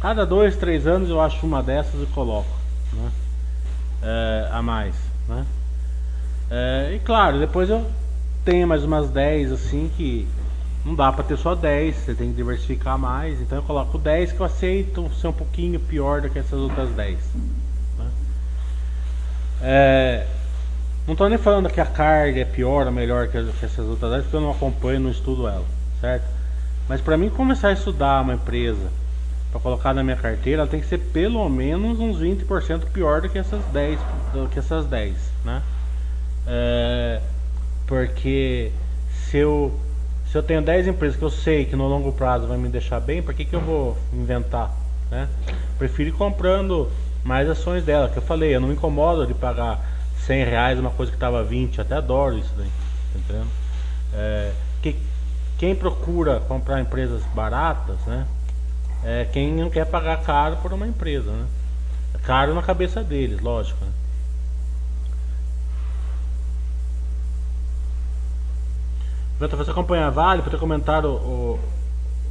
[0.00, 2.50] Cada dois, três anos eu acho uma dessas e coloco,
[2.92, 3.10] né?
[4.02, 4.94] É, a mais,
[5.28, 5.44] né?
[6.50, 7.84] É, e claro, depois eu
[8.44, 10.26] tem mais umas 10 assim que
[10.84, 13.40] não dá para ter só 10, você tem que diversificar mais.
[13.40, 16.88] Então eu coloco 10 que eu aceito ser um pouquinho pior do que essas outras
[16.90, 17.18] 10.
[17.98, 18.10] Né?
[19.62, 20.26] É,
[21.06, 24.22] não estou nem falando que a carga é pior ou melhor que, essas outras 10,
[24.24, 25.64] porque eu não acompanho, não estudo ela,
[26.00, 26.24] certo?
[26.88, 28.90] Mas para mim começar a estudar uma empresa
[29.52, 33.28] para colocar na minha carteira, ela tem que ser pelo menos uns 20% pior do
[33.28, 34.00] que essas 10,
[34.32, 35.14] do que essas 10,
[35.44, 35.62] né?
[36.46, 37.20] É,
[37.86, 38.72] porque
[39.12, 39.78] se eu,
[40.30, 42.98] se eu tenho 10 empresas que eu sei que no longo prazo vai me deixar
[42.98, 44.74] bem, por que, que eu vou inventar?
[45.10, 45.28] Né?
[45.78, 46.90] Prefiro ir comprando
[47.24, 49.95] mais ações dela, que eu falei, eu não me incomodo de pagar
[50.26, 52.70] 100 reais uma coisa que estava 20, até adoro isso daí,
[53.12, 53.50] tá entendendo?
[54.12, 54.96] É, que,
[55.56, 58.26] quem procura comprar empresas baratas, né?
[59.04, 61.46] É quem não quer pagar caro por uma empresa, né?
[62.14, 63.78] É caro na cabeça deles, lógico.
[63.84, 63.92] Né?
[69.38, 71.60] Você acompanha a Vale para ter comentado o,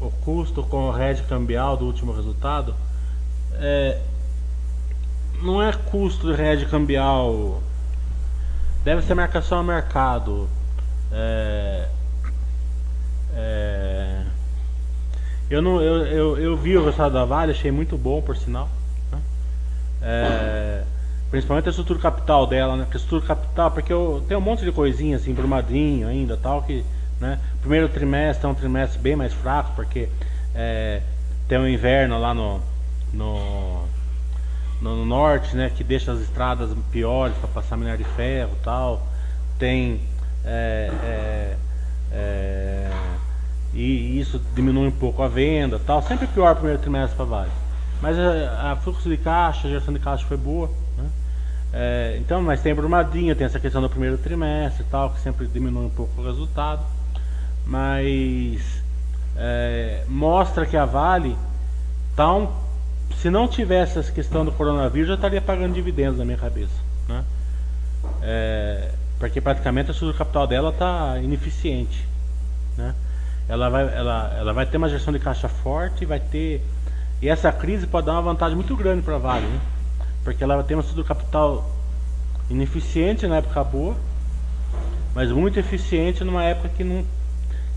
[0.01, 2.75] o, custo com o RED cambial do último resultado?
[3.53, 4.01] É,
[5.41, 7.61] não é custo de RED cambial,
[8.85, 10.47] deve ser marcação a mercado.
[11.11, 11.87] É,
[13.35, 14.21] é,
[15.49, 18.69] eu, não, eu, eu, eu vi o resultado da Vale, achei muito bom por sinal.
[19.11, 19.19] Né?
[20.03, 20.83] É,
[21.31, 22.87] Principalmente a estrutura capital dela, né?
[22.89, 26.85] A estrutura capital, porque eu, tem um monte de coisinha assim, brumadinho ainda tal, que
[27.19, 27.39] né?
[27.61, 30.07] Primeiro trimestre é um trimestre bem mais fraco, porque
[30.53, 31.01] é,
[31.47, 32.61] tem o um inverno lá no,
[33.11, 33.84] no,
[34.93, 35.71] no, norte, né?
[35.75, 39.05] Que deixa as estradas piores para passar minério de ferro tal.
[39.57, 40.01] Tem.
[40.43, 41.57] É, é,
[42.11, 42.91] é,
[43.73, 46.01] e isso diminui um pouco a venda tal.
[46.01, 47.51] Sempre pior o primeiro trimestre para Vale.
[48.01, 50.69] Mas a, é, a, fluxo de caixa, a geração de caixa foi boa.
[50.97, 51.09] Né?
[51.73, 55.85] É, então, mas tem Brumadinho, tem essa questão do primeiro trimestre tal, que sempre diminui
[55.85, 56.81] um pouco o resultado
[57.65, 58.61] mas
[59.35, 61.35] é, mostra que a Vale
[62.11, 62.47] está um
[63.17, 66.73] se não tivesse essa questão do coronavírus, eu estaria pagando dividendos na minha cabeça.
[67.07, 67.23] Né?
[68.21, 72.07] É, porque praticamente a estrutura capital dela está ineficiente.
[72.77, 72.93] Né?
[73.47, 76.61] Ela, vai, ela, ela vai ter uma gestão de caixa forte, vai ter.
[77.21, 79.59] E essa crise pode dar uma vantagem muito grande para a Vale, né?
[80.23, 81.69] porque ela ter uma estrutura capital
[82.49, 83.95] ineficiente na época boa,
[85.13, 87.05] mas muito eficiente numa época que não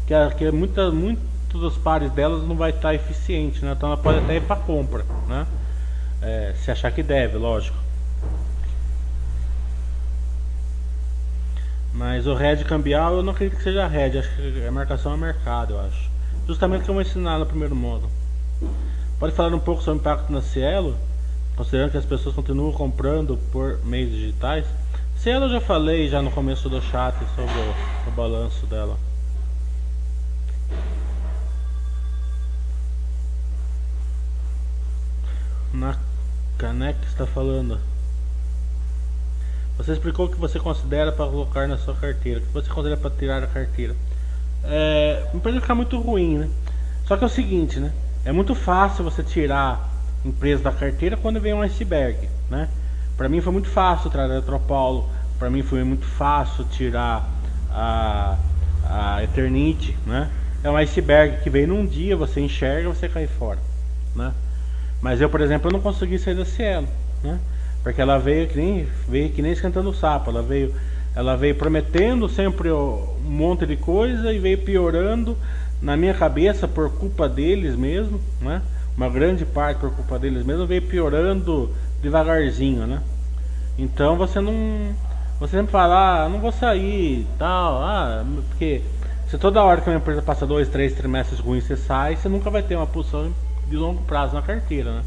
[0.07, 0.91] que, que muita,
[1.49, 3.73] muitos dos pares delas não vai estar eficiente, né?
[3.77, 5.47] então ela pode até ir para compra, né?
[6.21, 7.77] É, se achar que deve, lógico.
[11.95, 15.17] Mas o red cambial eu não acredito que seja red, acho que a marcação é
[15.17, 16.11] mercado, eu acho.
[16.47, 18.11] Justamente o que eu vou ensinar no primeiro módulo.
[19.19, 20.97] Pode falar um pouco sobre o impacto na Cielo,
[21.57, 24.67] considerando que as pessoas continuam comprando por meios digitais?
[25.17, 29.08] Cielo eu já falei já no começo do chat sobre o, o balanço dela.
[35.73, 35.97] Na
[36.57, 37.79] caneca está falando.
[39.77, 42.41] Você explicou o que você considera para colocar na sua carteira.
[42.41, 43.95] O que você considera para tirar da carteira.
[44.65, 46.49] É, parece ficar muito ruim, né?
[47.07, 47.93] Só que é o seguinte, né?
[48.25, 49.89] É muito fácil você tirar
[50.25, 52.69] empresa da carteira quando vem um iceberg, né?
[53.17, 55.09] Para mim foi muito fácil tirar a Eletropaulo.
[55.39, 57.29] Para mim foi muito fácil tirar
[57.71, 58.37] a,
[58.85, 60.31] a Eternity, né?
[60.63, 63.61] É um iceberg que vem num dia, você enxerga, você cai fora,
[64.15, 64.33] né?
[65.01, 66.89] Mas eu, por exemplo, eu não consegui sair da Cielo,
[67.23, 67.39] né?
[67.83, 70.75] Porque ela veio que nem, veio que nem esquentando o sapo, ela veio,
[71.15, 75.37] ela veio prometendo sempre um monte de coisa e veio piorando
[75.81, 78.63] na minha cabeça por culpa deles mesmo, né?
[78.97, 81.71] Uma grande parte por culpa deles mesmo veio piorando
[82.03, 83.01] devagarzinho, né?
[83.79, 84.53] Então você não,
[85.39, 88.83] você sempre fala, ah, não vou sair, tal, ah, porque
[89.29, 92.51] se toda hora que uma empresa passa dois, três trimestres ruins você sai, você nunca
[92.51, 93.33] vai ter uma posição
[93.69, 95.03] de longo prazo na carteira, né?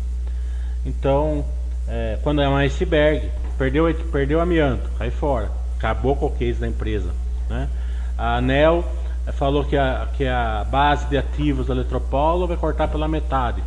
[0.86, 1.45] Então,
[1.88, 6.67] é, quando é um iceberg, perdeu, perdeu amianto, cai fora, acabou com o case da
[6.67, 7.12] empresa,
[7.50, 7.67] né?
[8.17, 8.86] A ANEL
[9.28, 13.63] é, falou que a, que a base de ativos da Eletropaulo vai cortar pela metade,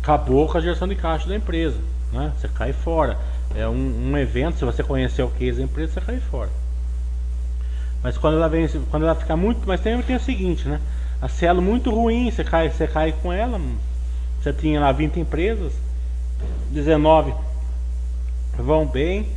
[0.00, 1.78] acabou com a gestão de caixa da empresa,
[2.12, 2.32] né?
[2.36, 3.18] Você cai fora.
[3.54, 6.50] É um, um evento, se você conhecer o case da empresa, você cai fora.
[8.02, 10.80] Mas quando ela vem, quando ela fica muito, mas tem, tem o seguinte, né?
[11.20, 13.60] A Cielo muito ruim, você cai, você cai com ela,
[14.40, 15.74] você tinha lá 20 empresas,
[16.70, 17.34] 19
[18.56, 19.28] vão bem,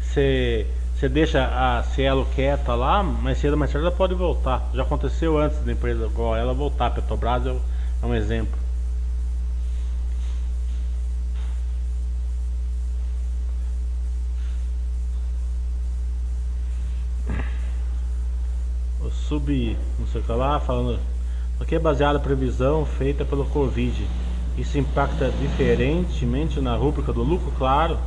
[0.00, 0.66] você,
[1.10, 4.70] deixa a Cielo quieta lá, mas cedo mais tarde ela pode voltar.
[4.72, 8.56] Já aconteceu antes da empresa igual ela voltar, Petrobras é, é um exemplo.
[19.00, 21.00] O sub, não sei o que lá, falando,
[21.58, 24.06] aqui é baseada a previsão feita pelo Covid
[24.56, 27.98] isso impacta diferentemente na rúbrica do lucro, claro.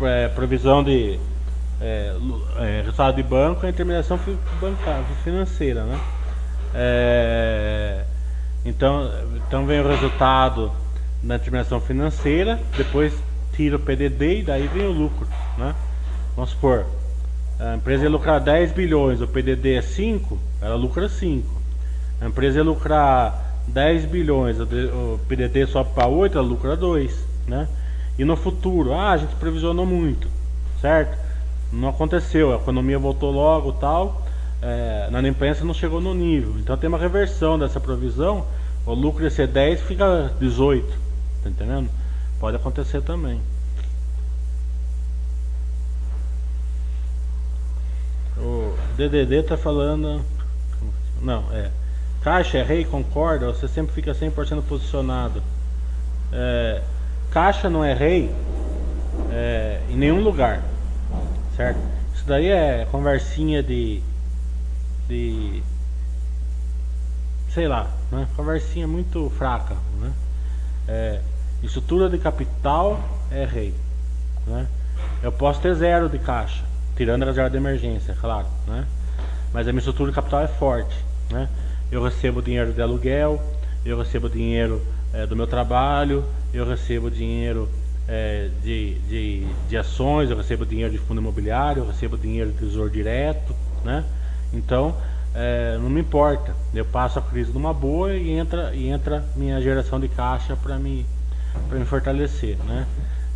[0.00, 1.18] É, previsão de
[1.80, 2.14] é,
[2.58, 4.18] é, resultado de banco e intermediação
[4.60, 5.98] bancária, financeira, né?
[6.74, 8.04] É,
[8.64, 10.70] então, então vem o resultado
[11.22, 13.12] da intermediação financeira, depois
[13.54, 15.74] tira o PDD e daí vem o lucro, né?
[16.36, 16.86] Vamos supor,
[17.58, 21.58] a empresa ia lucrar 10 bilhões, o PDD é 5, ela lucra 5.
[22.20, 27.68] A empresa ia lucrar 10 bilhões, o PDT sobe para 8, ela lucra 2, né?
[28.18, 30.28] E no futuro, ah, a gente previsionou muito,
[30.80, 31.16] certo?
[31.72, 34.22] Não aconteceu, a economia voltou logo tal,
[34.62, 36.54] é, na imprensa não chegou no nível.
[36.58, 38.46] Então tem uma reversão dessa provisão,
[38.86, 40.86] o lucro ia ser 10 fica 18,
[41.42, 41.90] tá entendendo?
[42.40, 43.40] Pode acontecer também.
[48.38, 50.22] O DDD tá falando,
[51.20, 51.70] não, é
[52.22, 53.46] Caixa é rei, concorda?
[53.46, 55.42] Você sempre fica 100% posicionado.
[56.32, 56.82] É,
[57.30, 58.34] caixa não é rei
[59.30, 60.62] é, em nenhum lugar,
[61.56, 61.78] certo?
[62.14, 64.02] Isso daí é conversinha de,
[65.08, 65.62] de
[67.50, 68.26] sei lá, né?
[68.36, 70.12] conversinha muito fraca, né?
[70.86, 71.20] É,
[71.62, 73.00] estrutura de capital
[73.30, 73.74] é rei,
[74.46, 74.66] né?
[75.22, 76.64] Eu posso ter zero de caixa,
[76.96, 78.86] tirando a reserva de emergência, claro, né?
[79.52, 80.96] Mas a minha estrutura de capital é forte,
[81.30, 81.48] né?
[81.90, 83.42] Eu recebo dinheiro de aluguel,
[83.84, 84.82] eu recebo dinheiro
[85.12, 87.68] é, do meu trabalho, eu recebo dinheiro
[88.06, 92.58] é, de, de, de ações, eu recebo dinheiro de fundo imobiliário, eu recebo dinheiro de
[92.58, 94.04] tesouro direto, né?
[94.52, 94.96] Então,
[95.34, 96.54] é, não me importa.
[96.74, 100.76] Eu passo a crise numa boa e entra, e entra minha geração de caixa para
[100.78, 101.06] me,
[101.70, 102.86] me fortalecer, né?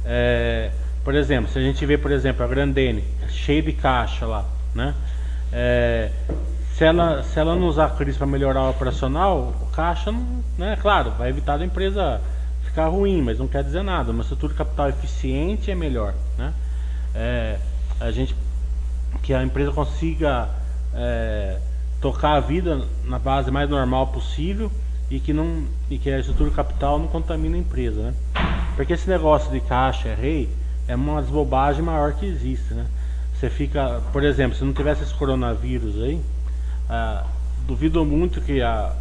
[0.04, 0.70] É,
[1.04, 4.44] por exemplo, se a gente vê, por exemplo, a Grandene, cheia de caixa lá,
[4.74, 4.94] né?
[5.52, 6.10] É,
[6.82, 10.42] se ela, se ela não usar a crise para melhorar o operacional, o caixa, não,
[10.58, 12.20] né, claro, vai evitar da empresa
[12.64, 14.10] ficar ruim, mas não quer dizer nada.
[14.10, 16.52] Uma estrutura de capital eficiente é melhor, né?
[17.14, 17.58] É,
[18.00, 18.34] a gente
[19.22, 20.48] que a empresa consiga
[20.92, 21.60] é,
[22.00, 24.68] tocar a vida na base mais normal possível
[25.08, 28.14] e que não e que a estrutura de capital não contamine a empresa, né?
[28.74, 30.50] Porque esse negócio de caixa é rei
[30.88, 32.86] é uma desbobagem maior que existe, né?
[33.34, 36.20] Você fica, por exemplo, se não tivesse esse coronavírus aí,
[36.92, 37.24] ah,
[37.66, 38.92] duvido muito que a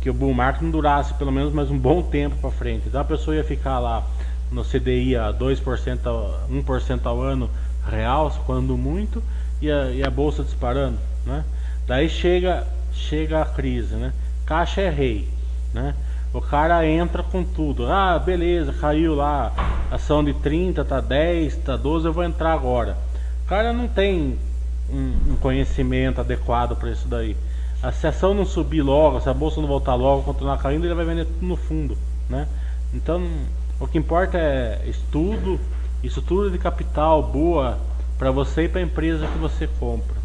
[0.00, 2.84] que o bull market não durasse pelo menos mais um bom tempo para frente.
[2.86, 4.02] Então a pessoa ia ficar lá
[4.50, 5.60] no CDI a 2%,
[6.48, 7.50] 1% ao ano
[7.86, 9.22] real, quando muito,
[9.60, 11.44] e a, e a bolsa disparando, né?
[11.86, 14.12] Daí chega chega a crise, né?
[14.46, 15.28] Caixa é rei,
[15.74, 15.94] né?
[16.32, 17.86] O cara entra com tudo.
[17.86, 19.52] Ah, beleza, caiu lá,
[19.90, 22.96] ação de 30, tá 10, tá 12, eu vou entrar agora.
[23.44, 24.38] O cara não tem
[24.90, 27.36] um, um conhecimento adequado para isso daí.
[27.82, 30.86] A, se a ação não subir logo, se a bolsa não voltar logo, continuar caindo,
[30.86, 31.96] ele vai vender tudo no fundo,
[32.28, 32.48] né?
[32.94, 33.22] Então,
[33.78, 35.60] o que importa é estudo,
[36.02, 37.78] estrutura de capital boa
[38.18, 40.15] para você e para a empresa que você compra.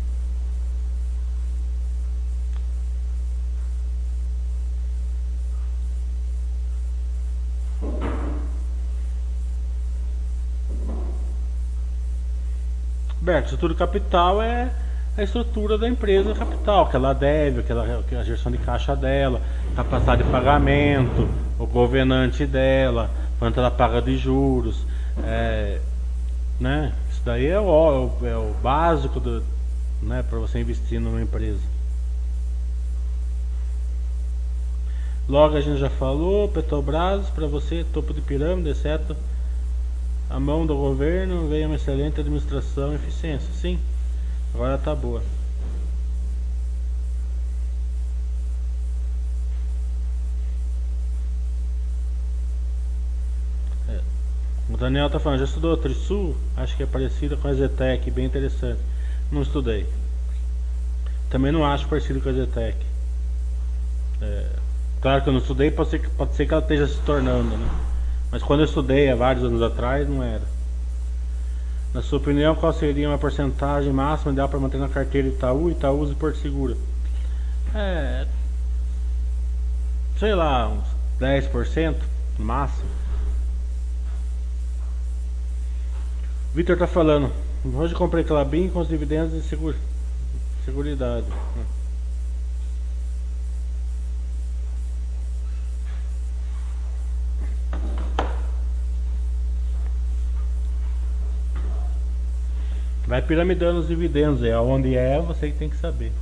[13.21, 14.71] Berto, estrutura capital é
[15.15, 18.95] a estrutura da empresa capital, que ela deve, que, ela, que a gestão de caixa
[18.95, 19.39] dela,
[19.75, 24.87] capacidade de pagamento, o governante dela, quanto ela paga de juros,
[25.23, 25.79] é,
[26.59, 26.93] né?
[27.11, 29.43] Isso daí é o, é o básico do,
[30.01, 31.61] né, para você investir numa empresa.
[35.29, 39.15] Logo a gente já falou, Petrobras, para você, topo de pirâmide, exceto
[40.31, 43.51] a mão do governo, veio uma excelente administração e eficiência.
[43.53, 43.79] Sim,
[44.53, 45.21] agora tá boa.
[54.69, 56.35] O Daniel tá falando, já estudou Trisul?
[56.55, 58.79] Acho que é parecida com a Zetec, bem interessante.
[59.29, 59.85] Não estudei.
[61.29, 62.77] Também não acho parecido com a Zetec.
[64.21, 64.47] É,
[65.01, 67.90] claro que eu não estudei, pode ser, pode ser que ela esteja se tornando, né?
[68.31, 70.43] Mas quando eu estudei há vários anos atrás, não era.
[71.93, 76.13] Na sua opinião, qual seria uma porcentagem máxima ideal para manter na carteira Itaú, Itaúsa
[76.13, 76.77] e Porto Segura?
[77.75, 78.25] É.
[80.17, 80.87] Sei lá, uns
[81.19, 81.95] 10%
[82.39, 82.89] no máximo.
[86.53, 87.31] Vitor tá falando.
[87.73, 89.75] Hoje comprei Clabin com os dividendos de seguro,
[90.65, 91.25] seguridade.
[103.11, 106.13] Vai piramidando os dividendos, é onde é você que tem que saber.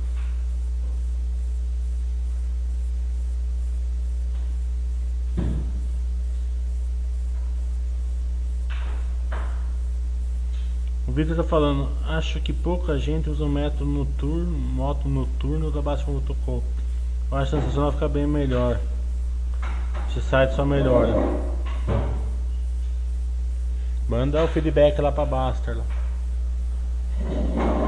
[11.06, 15.80] O Vitor está falando, acho que pouca gente usa o método noturno, moto noturno da
[15.80, 16.60] Baixa.com.
[17.30, 18.80] Eu acho vai ficar bem melhor.
[20.08, 21.14] Esse site só melhora.
[24.08, 25.76] Manda o feedback lá para Baster.
[27.28, 27.79] Thank you.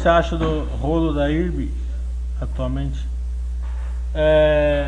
[0.00, 1.70] Você acha do rolo da IRB
[2.40, 3.06] atualmente?
[4.14, 4.86] É...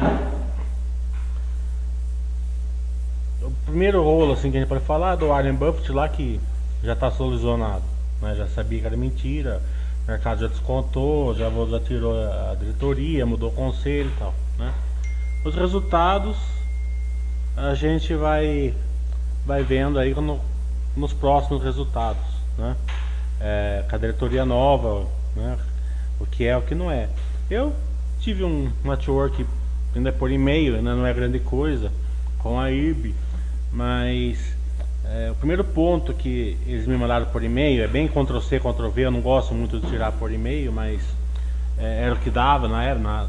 [3.42, 6.40] O primeiro rolo assim, que a gente pode falar é do Warren Buffett lá que
[6.82, 7.82] já está solucionado.
[8.22, 8.34] Né?
[8.36, 9.60] Já sabia que era mentira,
[10.04, 14.32] o mercado já descontou, já, já tirou a diretoria, mudou o conselho e tal.
[14.58, 14.72] Né?
[15.44, 16.38] Os resultados
[17.54, 18.74] a gente vai,
[19.44, 20.40] vai vendo aí no,
[20.96, 22.24] nos próximos resultados.
[22.56, 22.74] Né?
[23.42, 25.58] É, com a diretoria nova, né?
[26.20, 27.08] o que é o que não é.
[27.50, 27.72] Eu
[28.20, 29.44] tive um network
[29.94, 31.90] ainda por e-mail, ainda não é grande coisa,
[32.38, 33.14] com a IRB,
[33.72, 34.38] mas
[35.04, 39.10] é, o primeiro ponto que eles me mandaram por e-mail é bem Ctrl-C, Ctrl-V, eu
[39.10, 41.02] não gosto muito de tirar por e-mail, mas
[41.78, 43.26] é, era o que dava na era, na,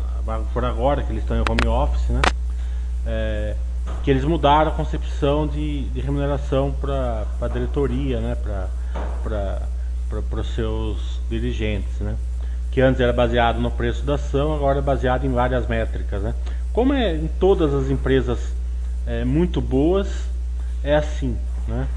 [0.53, 2.21] por agora que eles estão em home office, né?
[3.05, 3.55] É,
[4.03, 8.37] que eles mudaram a concepção de, de remuneração para a diretoria, né?
[9.21, 9.61] Para
[10.21, 12.15] para os seus dirigentes, né?
[12.71, 16.33] Que antes era baseado no preço da ação, agora é baseado em várias métricas, né?
[16.71, 18.53] Como é em todas as empresas
[19.05, 20.07] é, muito boas,
[20.83, 21.37] é assim,
[21.67, 21.87] né?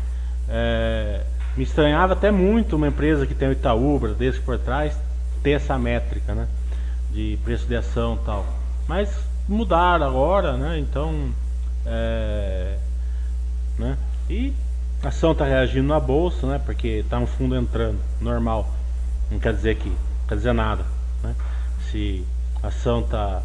[0.49, 1.23] É,
[1.57, 4.97] me estranhava até muito uma empresa que tem o Itaú, Bradesco por trás,
[5.43, 6.47] ter essa métrica, né?
[7.13, 8.47] De preço de ação e tal.
[8.87, 9.11] Mas
[9.49, 10.79] mudaram agora, né?
[10.79, 11.31] Então,
[11.87, 12.77] é,
[13.79, 13.97] né?
[14.29, 14.53] E
[15.03, 16.61] a ação está reagindo na bolsa, né?
[16.65, 18.69] Porque está um fundo entrando, normal.
[19.31, 20.85] Não quer dizer que, não quer dizer nada,
[21.23, 21.35] né?
[21.91, 22.25] Se
[22.63, 23.43] a ação tá,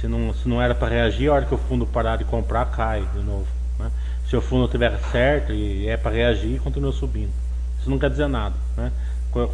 [0.00, 2.66] se não, se não era para reagir, a hora que o fundo parar de comprar,
[2.66, 3.46] cai de novo.
[3.78, 3.90] Né?
[4.28, 7.32] Se o fundo tiver certo e é para reagir, continua subindo.
[7.80, 8.92] Isso não quer dizer nada, né?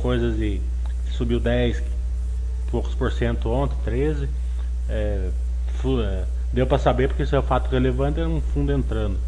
[0.00, 0.60] Coisas de
[1.12, 1.82] subiu 10,
[2.70, 4.28] poucos por cento ontem, 13,
[4.88, 5.30] é,
[6.02, 9.18] é, deu para saber porque isso é o fato relevante, é um fundo entrando.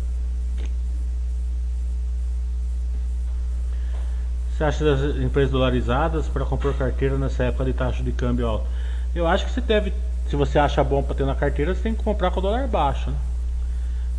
[4.58, 8.66] Você acha das empresas dolarizadas para comprar carteira nessa época de taxa de câmbio alta?
[9.14, 9.92] Eu acho que você deve,
[10.28, 12.66] se você acha bom para ter na carteira, você tem que comprar com o dólar
[12.66, 13.08] baixo.
[13.08, 13.16] Né?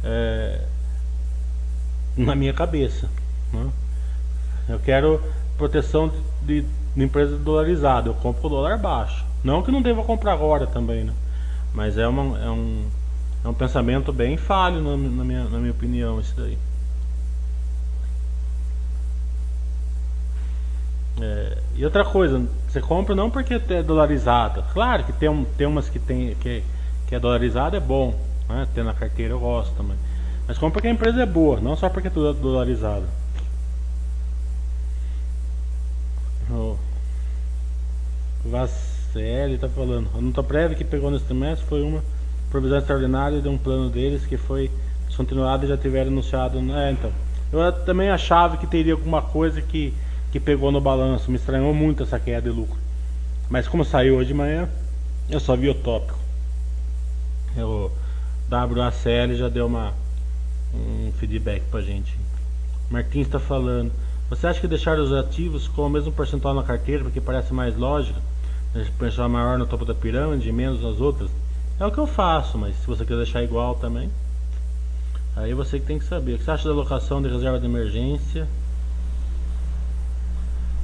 [0.01, 0.61] É,
[2.15, 3.09] na minha cabeça.
[3.51, 3.69] Né?
[4.69, 5.21] Eu quero
[5.57, 6.09] proteção
[6.43, 9.25] de, de, empresa dolarizada, eu compro com o dólar baixo.
[9.43, 11.13] Não que não deva comprar agora também, né?
[11.73, 12.85] Mas é, uma, é, um,
[13.43, 16.57] é um pensamento bem falho na, na, minha, na minha opinião, isso daí.
[21.21, 24.63] É, e outra coisa, você compra não porque é dolarizada.
[24.73, 26.63] Claro que tem, tem umas que, tem, que,
[27.07, 28.13] que é dolarizada, é bom.
[28.47, 28.67] Né?
[28.73, 29.97] Ter na carteira eu gosto também.
[30.47, 33.05] Mas compra porque a empresa é boa, não só porque é tudo dolarizado.
[36.49, 36.77] O
[38.45, 40.09] Vacelli está falando.
[40.17, 42.03] A nota prévia que pegou nesse trimestre foi uma
[42.49, 44.71] provisão extraordinária de um plano deles que foi
[45.07, 46.57] descontinuado e já tiveram anunciado.
[46.73, 47.11] É, então.
[47.51, 49.93] Eu também achava que teria alguma coisa que
[50.31, 51.31] que pegou no balanço.
[51.31, 52.77] Me estranhou muito essa queda de lucro.
[53.49, 54.69] Mas como saiu hoje de manhã,
[55.29, 56.17] eu só vi o tópico.
[57.57, 57.91] O
[58.51, 59.93] WACL já deu uma,
[60.73, 62.15] um feedback pra gente.
[62.89, 63.91] Martins está falando.
[64.29, 67.75] Você acha que deixar os ativos com o mesmo percentual na carteira, porque parece mais
[67.75, 68.19] lógico,
[68.99, 71.31] deixar maior no topo da pirâmide e menos nas outras?
[71.79, 74.09] É o que eu faço, mas se você quer deixar igual também,
[75.35, 76.33] aí você que tem que saber.
[76.33, 78.47] O que você acha da alocação de reserva de emergência?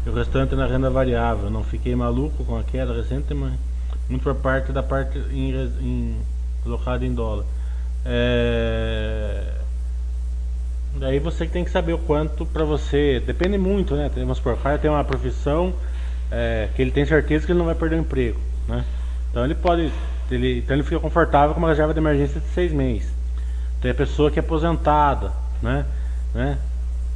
[0.06, 1.49] E o restante na renda variável.
[1.49, 3.53] Não fiquei maluco com a queda recente, mas
[4.10, 5.51] muito por parte da parte em,
[5.82, 6.18] em,
[6.64, 7.45] colocada em dólar.
[8.06, 9.56] É...
[10.97, 13.20] Daí você tem que saber o quanto para você.
[13.20, 14.10] Depende muito, né?
[14.16, 15.74] Vamos por cara tem uma profissão
[16.32, 18.86] é, que ele tem certeza que ele não vai perder o emprego, né?
[19.30, 19.91] Então ele pode,
[20.32, 23.12] ele, então ele fica confortável com uma reserva de emergência de seis meses.
[23.82, 25.32] Tem a pessoa que é aposentada,
[25.62, 25.86] né?
[26.34, 26.58] né?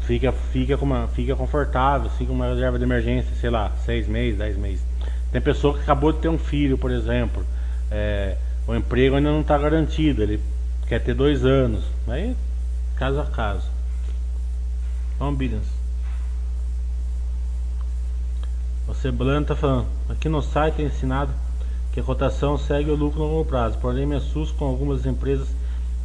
[0.09, 4.39] Fica, fica, com uma, fica confortável, com uma reserva de emergência, sei lá, seis meses,
[4.39, 4.83] dez meses.
[5.31, 7.45] Tem pessoa que acabou de ter um filho, por exemplo,
[7.91, 8.35] é,
[8.67, 10.41] o emprego ainda não está garantido, ele
[10.87, 11.83] quer ter dois anos.
[12.07, 12.35] Aí,
[12.95, 13.69] caso a caso.
[15.19, 15.67] Vamos, Billions.
[18.87, 21.31] O Seblan está falando, aqui no site é ensinado
[21.93, 25.47] que a cotação segue o lucro no longo prazo, porém me assusto com algumas empresas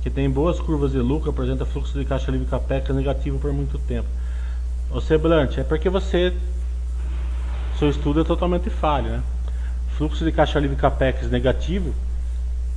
[0.05, 3.79] que tem boas curvas de lucro, apresenta fluxo de caixa livre capex negativo por muito
[3.79, 4.07] tempo.
[4.91, 6.31] O Seblante, é porque você
[7.79, 9.23] seu estudo é totalmente falho, né?
[9.97, 11.95] Fluxo de caixa livre capex negativo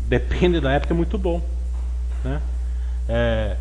[0.07, 1.41] depende da época é muito bom,
[2.23, 2.41] né?
[3.09, 3.57] É,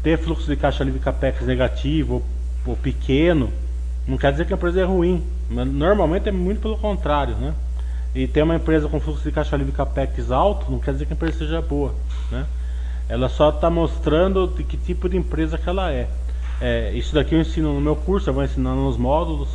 [0.00, 2.24] ter fluxo de caixa livre capex negativo ou,
[2.66, 3.52] ou pequeno
[4.06, 7.52] não quer dizer que a empresa é ruim, normalmente é muito pelo contrário, né?
[8.14, 11.12] E ter uma empresa com fluxo de caixa livre capex alto não quer dizer que
[11.14, 11.92] a empresa seja boa,
[12.30, 12.46] né?
[13.08, 16.08] Ela só está mostrando de que tipo de empresa que ela é.
[16.60, 16.92] é.
[16.92, 19.48] Isso daqui eu ensino no meu curso, eu vou ensinando nos módulos.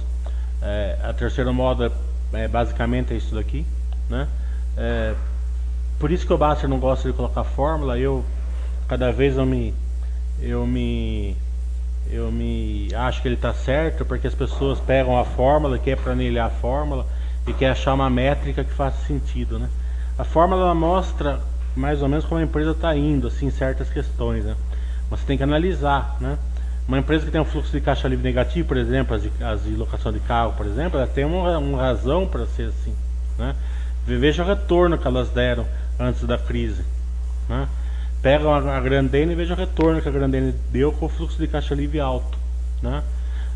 [0.61, 1.91] É, a terceira módulo
[2.33, 3.65] é, basicamente é isso daqui,
[4.09, 4.27] né?
[4.75, 5.13] É,
[5.99, 7.97] por isso que o Baster não gosta de colocar fórmula.
[7.97, 8.25] Eu
[8.87, 9.73] cada vez eu me
[10.41, 11.37] eu me
[12.09, 16.47] eu me acho que ele está certo porque as pessoas pegam a fórmula, quer planilhar
[16.47, 17.05] a fórmula
[17.47, 19.69] e quer achar uma métrica que faça sentido, né?
[20.17, 21.39] A fórmula mostra
[21.75, 24.55] mais ou menos como a empresa está indo, assim, certas questões, né?
[25.09, 26.37] Você tem que analisar, né?
[26.87, 29.63] Uma empresa que tem um fluxo de caixa livre negativo, por exemplo, as de, as
[29.63, 32.93] de locação de carro, por exemplo, ela tem uma, uma razão para ser assim,
[33.37, 33.55] né?
[34.05, 35.65] Veja o retorno que elas deram
[35.99, 36.83] antes da crise,
[37.47, 37.67] né?
[38.21, 41.47] Pega a Grandene e veja o retorno que a Grandene deu com o fluxo de
[41.47, 42.37] caixa livre alto,
[42.81, 43.01] né?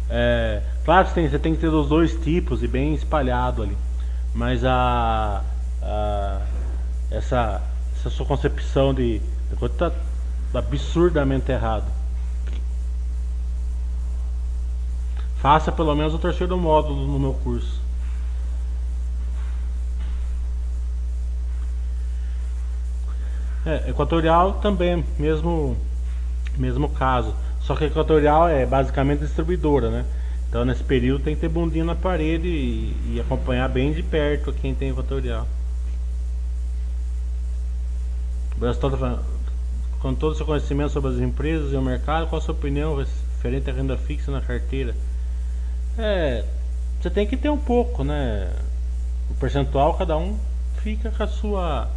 [0.10, 3.78] É, claro, você tem, você tem que ter os dois tipos e bem espalhado ali,
[4.34, 5.44] mas a,
[5.82, 6.42] a
[7.12, 7.62] essa
[8.00, 9.92] essa sua concepção de, de coisa está
[10.54, 11.98] absurdamente errado.
[15.48, 17.80] faça pelo menos o terceiro módulo no meu curso.
[23.66, 25.78] É, equatorial também, mesmo,
[26.58, 27.34] mesmo caso.
[27.62, 30.06] Só que equatorial é basicamente distribuidora, né?
[30.50, 34.54] Então nesse período tem que ter bundinha na parede e, e acompanhar bem de perto
[34.54, 35.46] quem tem equatorial.
[40.00, 42.96] Com todo o seu conhecimento sobre as empresas e o mercado, qual a sua opinião
[42.96, 44.96] referente à renda fixa na carteira?
[45.98, 46.44] É,
[47.00, 48.52] você tem que ter um pouco, né?
[49.30, 50.38] O percentual cada um
[50.82, 51.90] fica com a sua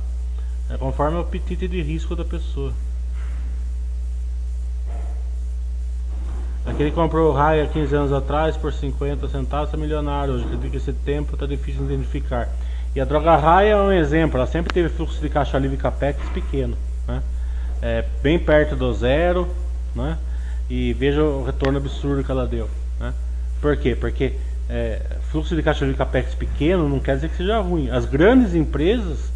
[0.70, 2.72] é conforme o apetite de risco da pessoa.
[6.64, 10.44] Aquele que comprou o Raia 15 anos atrás por 50 centavos é milionário hoje.
[10.44, 12.48] Acredito que esse tempo está difícil de identificar.
[12.94, 14.38] E a droga Raia é um exemplo.
[14.38, 16.76] Ela sempre teve fluxo de caixa livre capex pequeno.
[17.06, 17.22] Né?
[17.80, 19.48] É, bem perto do zero.
[19.94, 20.18] Né?
[20.68, 22.68] E veja o retorno absurdo que ela deu.
[22.98, 23.12] Né?
[23.60, 23.94] Por quê?
[23.94, 24.34] Porque
[24.68, 27.90] é, fluxo de caixa livre capex pequeno não quer dizer que seja ruim.
[27.90, 29.30] As grandes empresas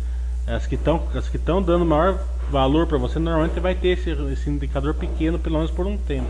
[0.46, 2.18] as que estão as que estão dando maior
[2.50, 6.28] valor para você normalmente vai ter esse, esse indicador pequeno pelo menos por um tempo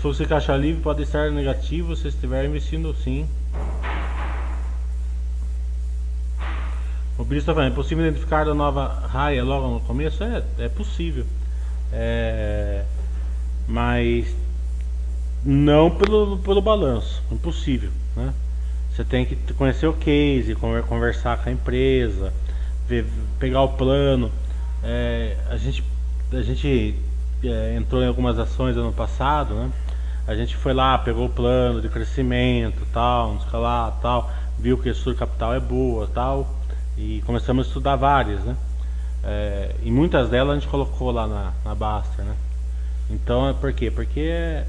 [0.00, 3.28] fluxo de caixa livre pode estar negativo se estiver investindo sim
[7.18, 10.24] o Billy está falando, é possível identificar a nova raia logo no começo?
[10.24, 11.26] É, é possível
[11.92, 12.84] é,
[13.66, 14.34] mas
[15.44, 18.32] não pelo, pelo balanço, impossível né?
[18.90, 22.32] Você tem que conhecer o case, conversar com a empresa,
[22.88, 23.06] ver,
[23.38, 24.30] pegar o plano.
[24.82, 25.84] É, a gente,
[26.32, 26.96] a gente
[27.44, 29.70] é, entrou em algumas ações ano passado, né?
[30.30, 34.78] A gente foi lá, pegou o plano de crescimento, tal, não sei lá, tal, viu
[34.78, 36.54] que a estrutura capital é boa, tal,
[36.96, 38.54] e começamos a estudar várias, né?
[39.24, 42.36] É, e muitas delas a gente colocou lá na, na Baster, né?
[43.10, 43.90] Então, é por quê?
[43.90, 44.62] Porque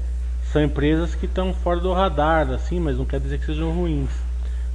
[0.52, 4.10] são empresas que estão fora do radar, assim, mas não quer dizer que sejam ruins.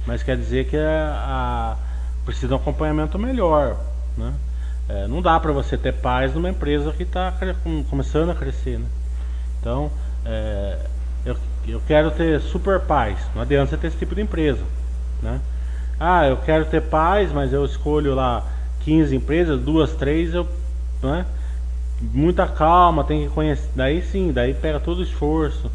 [0.06, 1.76] Mas quer dizer que a, a
[2.24, 3.76] precisa de um acompanhamento melhor.
[4.16, 4.32] Né?
[4.88, 7.30] É, não dá para você ter paz numa empresa que está
[7.90, 8.78] começando a crescer.
[8.78, 8.86] Né?
[9.60, 9.90] Então,
[10.28, 10.78] é,
[11.24, 13.18] eu, eu quero ter super paz.
[13.34, 14.62] Não adianta você ter esse tipo de empresa.
[15.22, 15.40] Né?
[15.98, 18.44] Ah, eu quero ter paz, mas eu escolho lá
[18.84, 20.46] 15 empresas, duas, três, eu.
[21.02, 21.24] Né?
[22.00, 23.68] muita calma, tem que conhecer.
[23.74, 25.70] Daí sim, daí pega todo o esforço.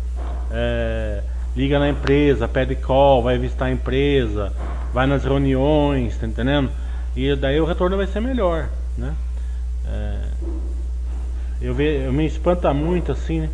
[0.51, 1.21] É,
[1.55, 4.51] liga na empresa, pede call, vai visitar a empresa,
[4.93, 6.69] vai nas reuniões, tá entendendo?
[7.15, 9.13] E daí o retorno vai ser melhor, né?
[9.85, 10.19] É,
[11.61, 13.49] eu, ve, eu me espanta muito assim, né?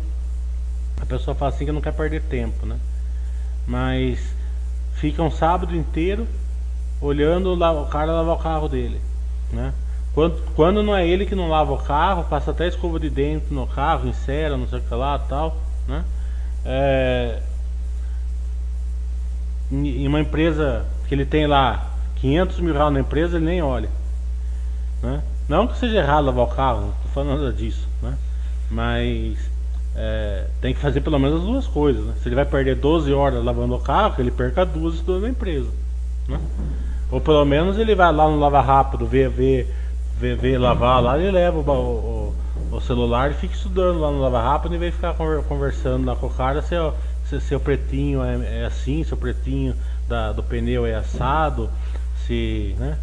[1.00, 2.76] A pessoa fala assim que não quer perder tempo, né?
[3.66, 4.34] Mas
[4.94, 6.26] fica um sábado inteiro
[7.00, 9.00] olhando o cara lavar o carro dele,
[9.52, 9.72] né?
[10.14, 13.54] Quando, quando não é ele que não lava o carro, passa até escova de dentro
[13.54, 16.04] no carro, insera, não sei o que lá tal, né?
[16.64, 17.40] É,
[19.72, 23.88] em uma empresa que ele tem lá 500 mil reais na empresa, ele nem olha.
[25.02, 25.22] Né?
[25.48, 28.16] Não que seja errado lavar o carro, não estou falando nada disso, né?
[28.70, 29.49] Mas
[30.02, 32.04] é, tem que fazer pelo menos as duas coisas.
[32.06, 32.14] Né?
[32.22, 35.68] Se ele vai perder 12 horas lavando o carro, ele perca duas estudando na empresa.
[36.26, 36.40] Né?
[37.10, 39.68] Ou pelo menos ele vai lá no Lava Rápido, ver, ver
[40.20, 42.34] vê, vê lavar lá, ele leva o,
[42.70, 45.14] o, o, celular e fica estudando lá no Lava Rápido e vem ficar
[45.48, 46.74] conversando lá com o cara se,
[47.24, 49.74] se seu pretinho é, é assim, seu pretinho
[50.06, 51.70] da, do pneu é assado,
[52.26, 52.74] se.
[52.78, 52.98] né?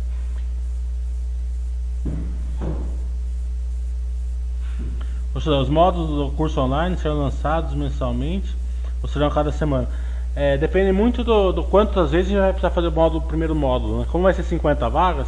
[5.48, 8.56] Os modos do curso online serão lançados mensalmente
[9.02, 9.88] ou serão cada semana?
[10.36, 13.28] É, depende muito do, do quantas vezes a gente vai precisar fazer o módulo, o
[13.28, 14.00] primeiro módulo.
[14.00, 14.06] Né?
[14.12, 15.28] Como vai ser 50 vagas,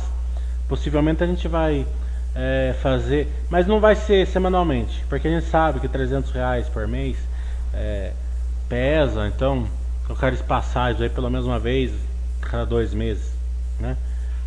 [0.70, 1.84] Possivelmente a gente vai
[2.36, 6.88] é, fazer, mas não vai ser semanalmente, porque a gente sabe que 300 reais por
[6.88, 7.18] mês
[7.74, 8.14] é,
[8.70, 9.68] pesa, então
[10.08, 11.92] eu quero espaçar isso aí pelo menos uma vez
[12.40, 13.34] cada dois meses,
[13.80, 13.98] né?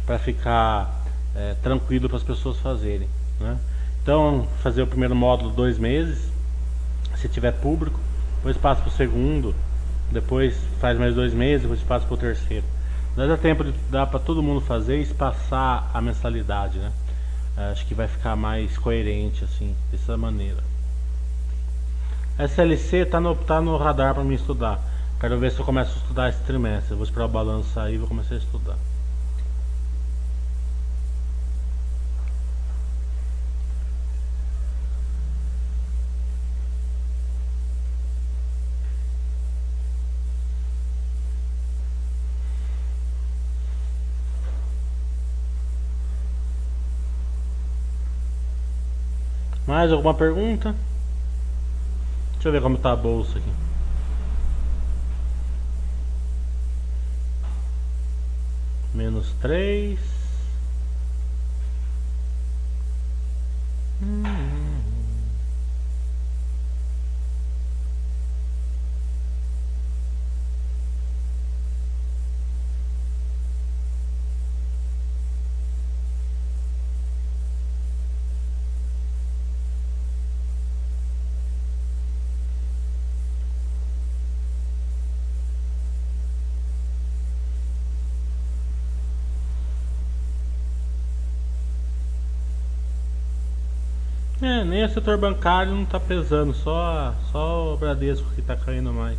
[0.07, 1.05] Para ficar
[1.35, 3.09] é, tranquilo para as pessoas fazerem,
[3.41, 3.59] né?
[4.03, 6.29] Então fazer o primeiro módulo dois meses,
[7.17, 8.01] se tiver público,
[8.37, 9.55] depois passa para o segundo,
[10.11, 12.65] depois faz mais dois meses, depois passa para o terceiro.
[13.17, 16.91] Dá tempo de dar para todo mundo fazer e espaçar a mensalidade, né?
[17.71, 20.65] Acho que vai ficar mais coerente assim, dessa maneira.
[22.39, 24.81] SLC tá no, tá no radar para mim estudar.
[25.21, 26.93] Quero ver se eu começo a estudar esse trimestre.
[26.93, 28.77] Eu vou esperar o balanço aí e vou começar a estudar.
[49.73, 50.75] Mais alguma pergunta?
[52.35, 53.51] Deixa eu ver como tá a bolsa aqui.
[58.93, 59.99] Menos três.
[64.03, 64.62] Hum.
[94.65, 99.19] Nem o setor bancário não está pesando, só, só o Bradesco que está caindo mais.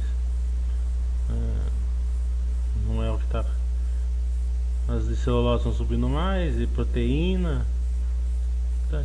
[1.29, 1.69] É,
[2.87, 3.45] não é o que está.
[4.87, 7.65] As de celulose estão subindo mais, e proteína.
[8.89, 9.03] Tá.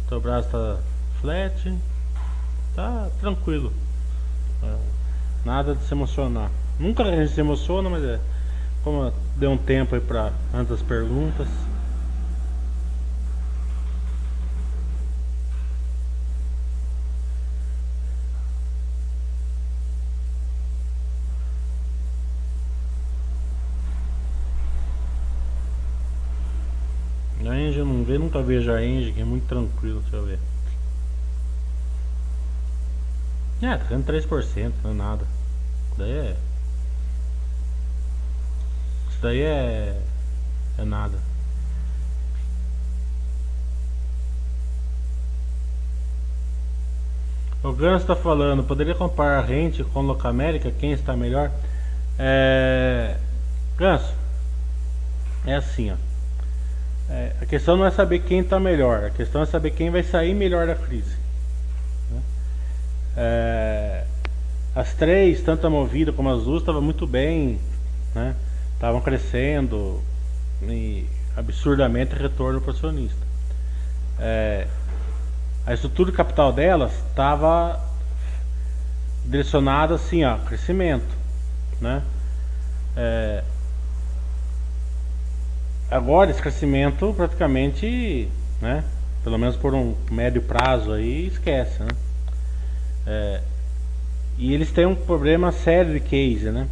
[0.00, 0.78] Petrobras está
[1.20, 1.78] flat.
[2.74, 3.72] Tá tranquilo.
[4.62, 4.76] É,
[5.44, 6.50] nada de se emocionar.
[6.78, 8.20] Nunca a gente se emociona, mas é.
[8.84, 11.48] Como deu um tempo aí para antes das perguntas.
[28.56, 30.38] A Engie, que é muito tranquilo, deixa eu ver.
[33.60, 35.24] É, tá ganhando 3%, não é nada.
[35.90, 36.36] Isso daí é.
[39.10, 40.00] Isso daí é.
[40.78, 41.18] É nada.
[47.62, 50.70] O Gans está falando, poderia comparar a rente com a América?
[50.70, 51.50] Quem está melhor?
[52.16, 53.16] É...
[53.76, 54.14] Ganso,
[55.44, 56.07] é assim, ó.
[57.10, 60.02] É, a questão não é saber quem está melhor, a questão é saber quem vai
[60.02, 61.16] sair melhor da crise.
[62.10, 62.20] Né?
[63.16, 64.04] É,
[64.74, 67.58] as três, tanto a Movida como a Azul, estavam muito bem,
[68.74, 69.04] estavam né?
[69.04, 70.02] crescendo
[70.62, 71.06] e
[71.36, 73.26] absurdamente retorno para o acionista.
[74.18, 74.66] É,
[75.66, 77.80] a estrutura de capital delas estava
[79.24, 81.06] direcionada assim, ó, crescimento,
[81.80, 82.02] né?
[82.96, 83.42] É,
[85.90, 88.28] agora esse crescimento praticamente,
[88.60, 88.84] né?
[89.24, 91.88] Pelo menos por um médio prazo aí, esquece, né?
[93.06, 93.40] É,
[94.36, 96.66] e eles têm um problema sério de case, né?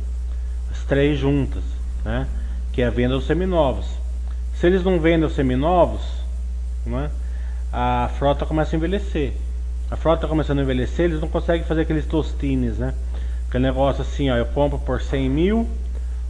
[0.71, 1.62] As três juntas,
[2.05, 2.27] né?
[2.73, 3.87] Que é a venda dos seminovos.
[4.55, 6.03] Se eles não vendem os seminovos,
[6.85, 7.11] né?
[7.73, 9.33] A frota começa a envelhecer.
[9.91, 12.95] A frota começando a envelhecer, eles não conseguem fazer aqueles tostines, né?
[13.49, 15.69] Aquele negócio assim, ó, eu compro por 100 mil,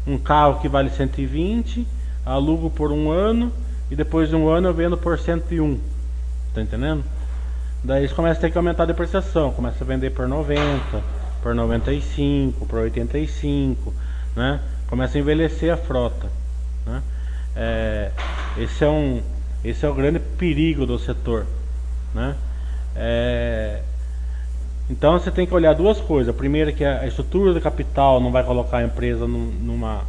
[0.06, 1.86] um carro que vale 120
[2.26, 3.52] alugo por um ano
[3.88, 5.78] e depois de um ano eu vendo por 101.
[6.52, 7.04] Tá entendendo?
[7.84, 10.60] Daí eles começam a ter que aumentar a depreciação, começa a vender por 90,
[11.40, 13.94] por 95, por 85,
[14.34, 14.60] né?
[14.88, 16.26] Começa a envelhecer a frota,
[16.84, 17.02] né?
[17.54, 18.10] É,
[18.58, 19.22] esse é um
[19.64, 21.46] esse é o grande perigo do setor,
[22.14, 22.34] né?
[22.94, 23.82] É,
[24.90, 26.34] então você tem que olhar duas coisas.
[26.34, 30.02] A primeira que a estrutura do capital não vai colocar a empresa numa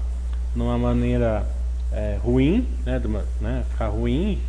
[0.56, 1.46] numa maneira
[1.92, 4.40] é, ruim, né, uma, né, ficar ruim,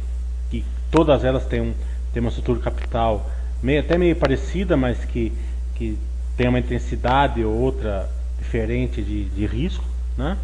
[0.51, 1.75] que todas elas têm, um,
[2.13, 3.29] têm uma estrutura capital
[3.63, 5.33] meio, até meio parecida, mas que,
[5.75, 5.99] que
[6.37, 8.09] tem uma intensidade ou outra
[8.39, 9.85] diferente de, de risco,
[10.17, 10.37] né?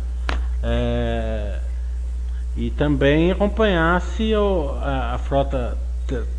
[0.62, 1.58] É,
[2.56, 5.76] e também acompanhar se a, a, frota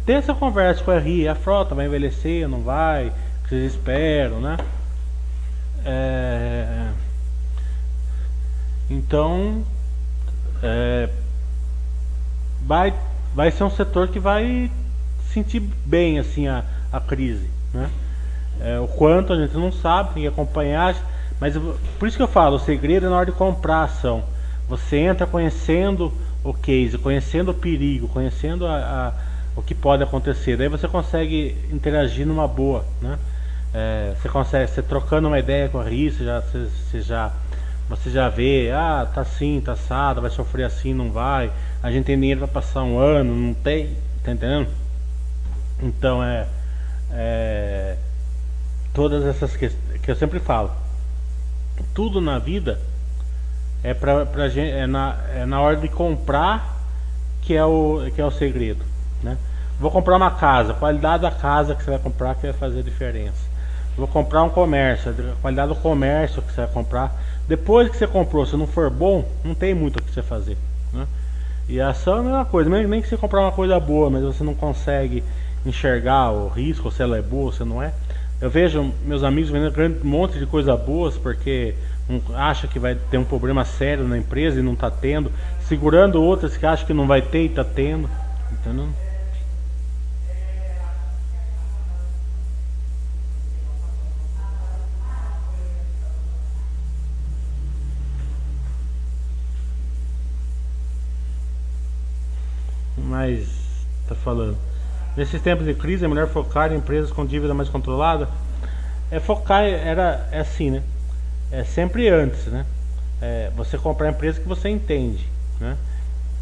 [0.06, 3.74] ter essa conversa com a RI, a frota vai envelhecer, não vai, o que vocês
[3.74, 4.58] esperam, né?
[5.86, 6.90] É,
[8.90, 9.64] então
[10.66, 11.10] é,
[12.66, 12.94] vai,
[13.34, 14.72] vai ser um setor que vai
[15.32, 17.50] sentir bem assim a, a crise.
[17.74, 17.90] Né?
[18.60, 20.96] É, o quanto a gente não sabe, tem que acompanhar.
[21.40, 21.56] Mas
[22.00, 24.24] por isso que eu falo, o segredo é na hora de comprar a ação.
[24.68, 26.12] Você entra conhecendo
[26.44, 29.14] o case, conhecendo o perigo, conhecendo a, a,
[29.56, 30.58] o que pode acontecer.
[30.58, 32.86] Daí você consegue interagir numa boa.
[33.02, 33.20] Né?
[33.74, 37.32] É, você consegue, você trocando uma ideia com a RIS, você já, você, você já
[37.88, 41.52] você já vê, ah, tá assim, tá assado, vai sofrer assim, não vai.
[41.84, 44.70] A gente tem dinheiro para passar um ano, não tem, tá entendendo?
[45.82, 46.48] Então é,
[47.12, 47.98] é
[48.94, 50.72] todas essas questões que eu sempre falo.
[51.94, 52.80] Tudo na vida
[53.84, 56.76] é pra, pra gente, é na, é na hora de comprar
[57.42, 58.84] que é o que é o segredo,
[59.22, 59.38] né?
[59.80, 62.84] Vou comprar uma casa, qualidade da casa que você vai comprar que vai fazer a
[62.84, 63.56] diferença.
[63.98, 67.14] Vou comprar um comércio, qualidade do comércio que você vai comprar
[67.48, 70.58] depois que você comprou, se não for bom, não tem muito o que você fazer.
[70.92, 71.06] Né?
[71.70, 74.10] E a ação é a mesma coisa, nem, nem que você comprar uma coisa boa,
[74.10, 75.24] mas você não consegue
[75.66, 77.94] enxergar o risco, se ela é boa ou se não é.
[78.42, 81.74] Eu vejo meus amigos vendendo um monte de coisa boas porque
[82.10, 85.32] um, acha que vai ter um problema sério na empresa e não está tendo,
[85.68, 88.10] segurando outras que acham que não vai ter e está tendo.
[88.52, 88.88] Entendeu?
[103.26, 103.48] Mas
[104.08, 104.56] tá falando.
[105.18, 108.30] Nesses tempos de crise é melhor focar em empresas com dívida mais controlada?
[109.10, 110.84] É focar era é assim, né?
[111.52, 112.66] É sempre antes, né?
[113.20, 115.28] É, você comprar empresa que você entende,
[115.60, 115.76] né?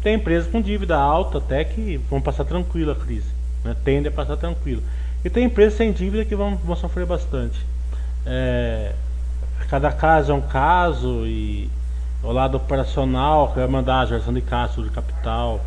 [0.02, 3.30] Tem empresas com dívida alta até que vão passar tranquilo a crise,
[3.64, 3.74] né?
[3.82, 4.82] Tende a passar tranquilo.
[5.24, 7.64] E tem empresas sem dívida que vão, vão sofrer bastante.
[8.26, 8.92] É,
[9.70, 11.70] cada caso é um caso e
[12.22, 15.60] o lado operacional que vai mandar a geração de caixa, de capital,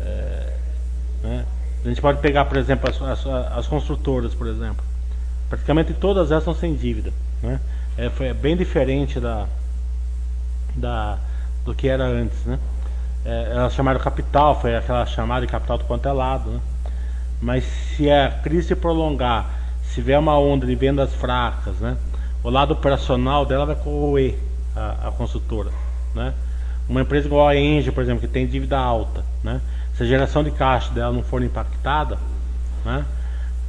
[0.00, 0.52] é,
[1.22, 1.44] né?
[1.84, 4.84] A gente pode pegar, por exemplo, as, as, as, construtoras, por exemplo.
[5.48, 7.12] Praticamente todas elas são sem dívida.
[7.42, 7.60] Né?
[7.96, 9.46] É, foi bem diferente da,
[10.74, 11.18] da,
[11.64, 12.44] do que era antes.
[12.44, 12.58] Né?
[13.24, 16.50] É, elas chamaram capital, foi aquela chamada de capital do quanto é lado.
[16.50, 16.60] Né?
[17.40, 19.48] Mas se a crise se prolongar,
[19.82, 21.96] se vier uma onda de vendas fracas, né?
[22.42, 24.36] o lado operacional dela vai corroer
[24.74, 25.70] a, a construtora.
[26.14, 26.34] Né?
[26.88, 29.60] Uma empresa igual a Engie, por exemplo, que tem dívida alta, né?
[29.98, 32.16] Se a geração de caixa dela não for impactada,
[32.84, 33.04] né,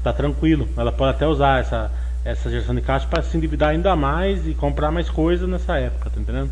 [0.03, 0.69] tá tranquilo.
[0.77, 1.91] Ela pode até usar essa,
[2.23, 6.11] essa geração de caixa para se endividar ainda mais e comprar mais coisas nessa época,
[6.11, 6.51] tá entendendo?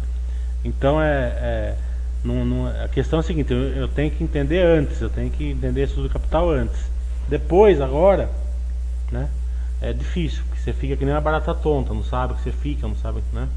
[0.65, 1.75] Então é, é
[2.23, 5.29] não, não, a questão é a seguinte, eu, eu, tenho que entender antes, eu tenho
[5.29, 6.89] que entender estudo do capital antes.
[7.29, 8.31] Depois, agora,
[9.11, 9.29] né,
[9.79, 12.51] é difícil, porque você fica que nem uma barata tonta, não sabe o que você
[12.51, 13.47] fica, não sabe, né?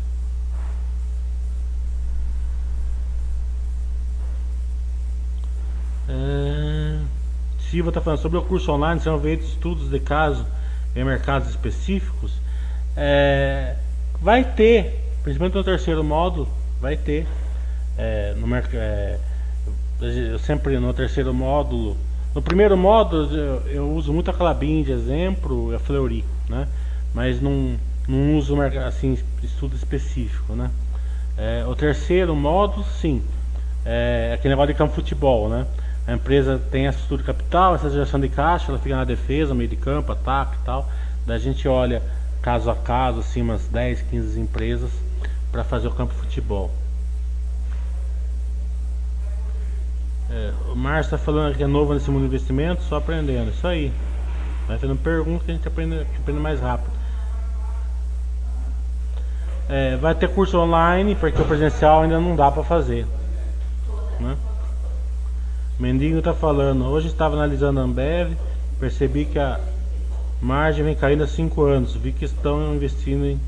[6.11, 6.98] É...
[7.70, 10.44] Silva está falando sobre o curso online, são feitos estudos de caso
[10.96, 12.32] em mercados específicos.
[12.96, 13.76] É...
[14.20, 16.48] Vai ter, principalmente no terceiro módulo,
[16.80, 17.26] vai ter.
[17.96, 19.18] É, no é,
[20.00, 21.96] eu sempre no terceiro módulo,
[22.34, 26.66] no primeiro módulo eu, eu uso muito a Clabin de exemplo, a Fleury, né?
[27.12, 27.76] Mas não,
[28.08, 30.70] não uso assim estudo específico, né?
[31.36, 33.22] É, o terceiro módulo, sim,
[33.84, 35.66] é aquele negócio de campo futebol, né?
[36.11, 39.54] A empresa tem essa estrutura de capital, essa geração de caixa, ela fica na defesa,
[39.54, 40.90] meio de campo, ataque e tal.
[41.24, 42.02] Daí a gente olha
[42.42, 44.90] caso a caso, assim, umas 10, 15 empresas
[45.52, 46.72] para fazer o campo de futebol.
[50.28, 53.50] É, o Márcio está falando que é novo nesse mundo de investimento, só aprendendo.
[53.50, 53.92] Isso aí.
[54.66, 56.90] Vai fazendo perguntas que a gente aprende, aprende mais rápido.
[59.68, 63.06] É, vai ter curso online, porque o presencial ainda não dá para fazer.
[64.18, 64.36] Né?
[65.81, 68.37] Mendigo está falando, hoje estava analisando a Ambev,
[68.78, 69.59] percebi que a
[70.39, 73.41] margem vem caindo há 5 anos, vi que estão investindo em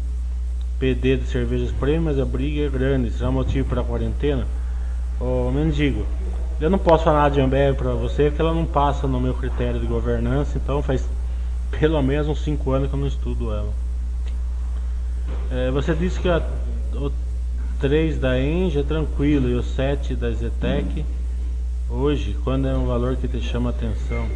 [0.79, 4.47] PD de cervejas prêmias, a briga é grande, será motivo para a quarentena?
[5.21, 6.07] Ô Mendigo,
[6.59, 9.79] eu não posso falar de Ambev para você porque ela não passa no meu critério
[9.79, 11.07] de governança, então faz
[11.79, 13.71] pelo menos uns 5 anos que eu não estudo ela.
[15.51, 16.41] É, você disse que a,
[16.95, 17.13] o
[17.79, 21.01] 3 da Engie é tranquilo e o 7 da Zetec...
[21.01, 21.22] Hum
[21.95, 24.27] Hoje, quando é um valor que te chama atenção?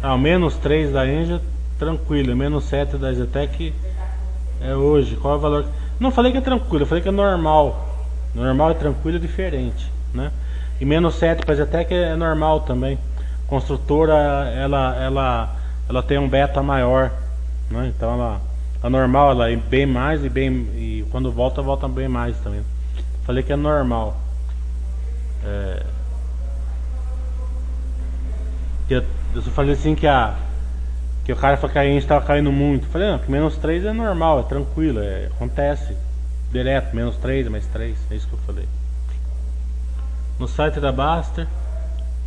[0.00, 1.42] Ah, menos 3 da Enja,
[1.80, 2.36] tranquilo.
[2.36, 3.74] Menos 7 da Zetec
[4.60, 5.16] é hoje.
[5.16, 5.66] Qual é o valor?
[5.98, 7.88] Não falei que é tranquilo, falei que é normal.
[8.32, 10.30] Normal e tranquilo é diferente, né?
[10.80, 13.00] E menos 7 para Zetec é normal também.
[13.48, 14.14] Construtora,
[14.54, 15.56] ela, ela,
[15.88, 17.10] ela tem um beta maior,
[17.68, 17.92] né?
[17.92, 18.51] Então ela
[18.82, 22.62] a normal ela é bem mais e bem e quando volta volta bem mais também.
[23.24, 24.16] Falei que é normal.
[25.44, 25.86] É,
[28.88, 29.04] que eu,
[29.34, 30.36] eu falei assim que a
[31.24, 32.86] que o cara falou que a gente estava caindo muito.
[32.88, 35.96] Falei, não, que menos 3 é normal, é tranquilo, é, acontece
[36.50, 38.66] direto, menos 3, mais 3, é isso que eu falei.
[40.38, 41.46] No site da Baster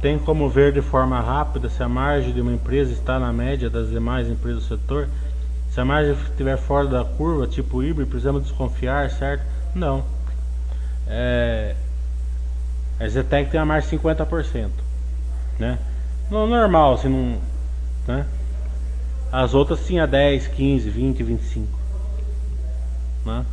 [0.01, 3.69] tem como ver de forma rápida se a margem de uma empresa está na média
[3.69, 5.09] das demais empresas do setor
[5.75, 9.43] se a margem estiver fora da curva, tipo híbrido, precisamos desconfiar, certo?
[9.75, 10.05] Não.
[11.05, 11.75] É,
[12.97, 14.69] a Zetec tem a margem de 50%.
[15.59, 15.77] Né?
[16.31, 17.41] No, normal, assim, não,
[18.07, 18.25] né?
[19.29, 21.67] As outras tinha 10, 15, 20, 25.
[23.25, 23.45] Né?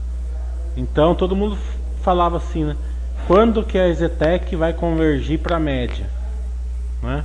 [0.77, 1.59] Então todo mundo
[2.03, 2.77] falava assim, né?
[3.27, 6.07] Quando que a Zetec vai convergir para a média?
[7.03, 7.25] Né?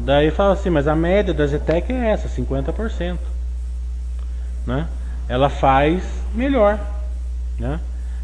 [0.00, 3.35] Daí fala assim, mas a média da Zetec é essa, 50%
[4.66, 4.88] né?
[5.28, 6.02] Ela faz
[6.34, 6.78] melhor,
[7.58, 7.80] né?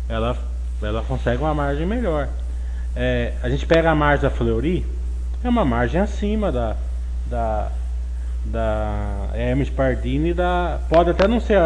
[0.08, 0.36] Ela,
[0.82, 2.28] ela consegue uma margem melhor.
[2.94, 4.86] É, a gente pega a margem da Fleury,
[5.42, 6.76] é uma margem acima da
[7.28, 7.70] da
[8.44, 11.58] da Hermes Pardini da pode até não ser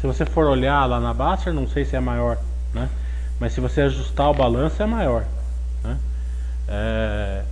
[0.00, 2.38] se você for olhar lá na Baster, não sei se é maior,
[2.74, 2.88] né?
[3.38, 5.24] Mas se você ajustar o balanço é maior,
[5.84, 5.96] né?
[6.68, 7.42] É,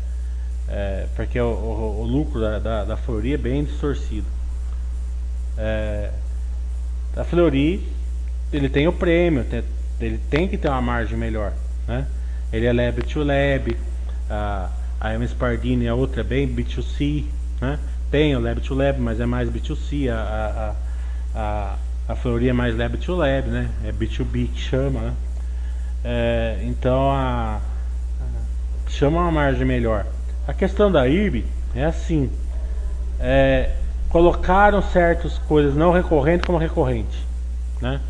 [0.69, 4.27] é, porque o, o, o, lucro da, da, da Fleury é bem distorcido.
[5.59, 6.11] É,
[7.17, 7.87] a Fleury
[8.53, 9.63] ele tem o prêmio, tem,
[10.01, 11.53] ele tem que ter uma margem melhor,
[11.87, 12.07] né?
[12.53, 13.77] Ele é lab to lab,
[14.29, 15.37] a, a MS
[15.89, 17.25] a outra é bem B2C,
[17.61, 17.79] né?
[18.11, 20.17] Tem o lab to lab, mas é mais B2C, a,
[21.35, 21.77] a, a,
[22.09, 23.71] a Fleury é mais lab to lab, né?
[23.85, 25.13] É B2B que chama, né?
[26.03, 27.61] É, então a,
[28.89, 30.07] chama uma margem melhor.
[30.47, 31.45] A questão da IRB
[31.75, 32.31] é assim,
[33.21, 33.77] é,
[34.11, 37.27] colocaram certas coisas não recorrentes como recorrente,
[37.81, 38.01] né?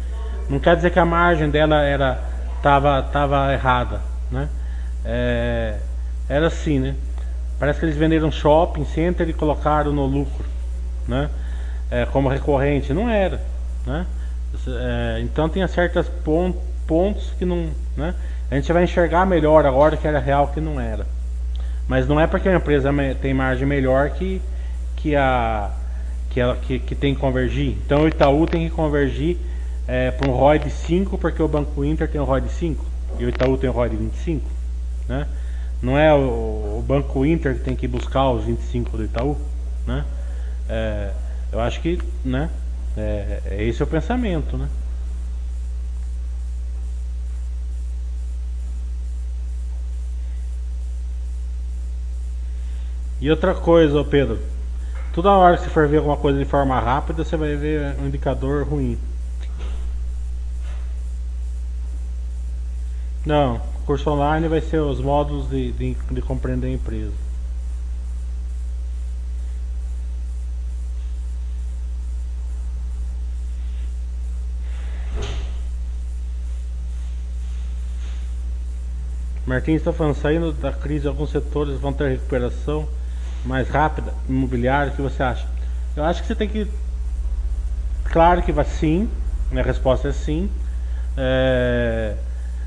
[0.49, 2.21] Não quer dizer que a margem dela era
[2.63, 4.49] tava tava errada, né?
[5.05, 5.77] É,
[6.29, 6.95] era assim, né?
[7.59, 10.45] Parece que eles venderam shopping center e colocaram no lucro,
[11.07, 11.31] né?
[11.91, 13.41] É, como recorrente, não era,
[13.87, 14.07] né?
[14.67, 16.11] É, então tem certos
[16.87, 18.15] pontos que não, né?
[18.51, 21.07] A gente vai enxergar melhor agora que era real que não era.
[21.87, 22.91] Mas não é porque a empresa
[23.21, 24.43] tem margem melhor que,
[24.97, 25.71] que, a,
[26.31, 27.76] que, ela, que, que tem que convergir.
[27.85, 29.37] Então o Itaú tem que convergir
[29.87, 32.85] é, para um ROI de 5 porque o Banco Inter tem um ROI de 5
[33.18, 34.49] e o Itaú tem um ROI de 25.
[35.09, 35.26] Né?
[35.83, 39.37] Não é o, o Banco Inter que tem que buscar os 25 do Itaú.
[39.87, 40.05] Né?
[40.68, 41.11] É,
[41.53, 42.49] eu acho que né,
[42.97, 44.57] é, é esse é o pensamento.
[44.57, 44.68] Né?
[53.20, 54.39] E outra coisa, Pedro,
[55.13, 58.07] toda hora que você for ver alguma coisa de forma rápida, você vai ver um
[58.07, 58.99] indicador ruim.
[63.25, 67.13] Não, curso online vai ser os módulos de, de, de compreender a empresa.
[79.47, 82.89] Martins está falando, saindo da crise, alguns setores vão ter recuperação
[83.45, 85.47] mais rápida, imobiliário, o que você acha?
[85.97, 86.66] Eu acho que você tem que.
[88.05, 89.09] Claro que vai sim,
[89.51, 90.51] minha resposta é sim.
[91.16, 92.14] É...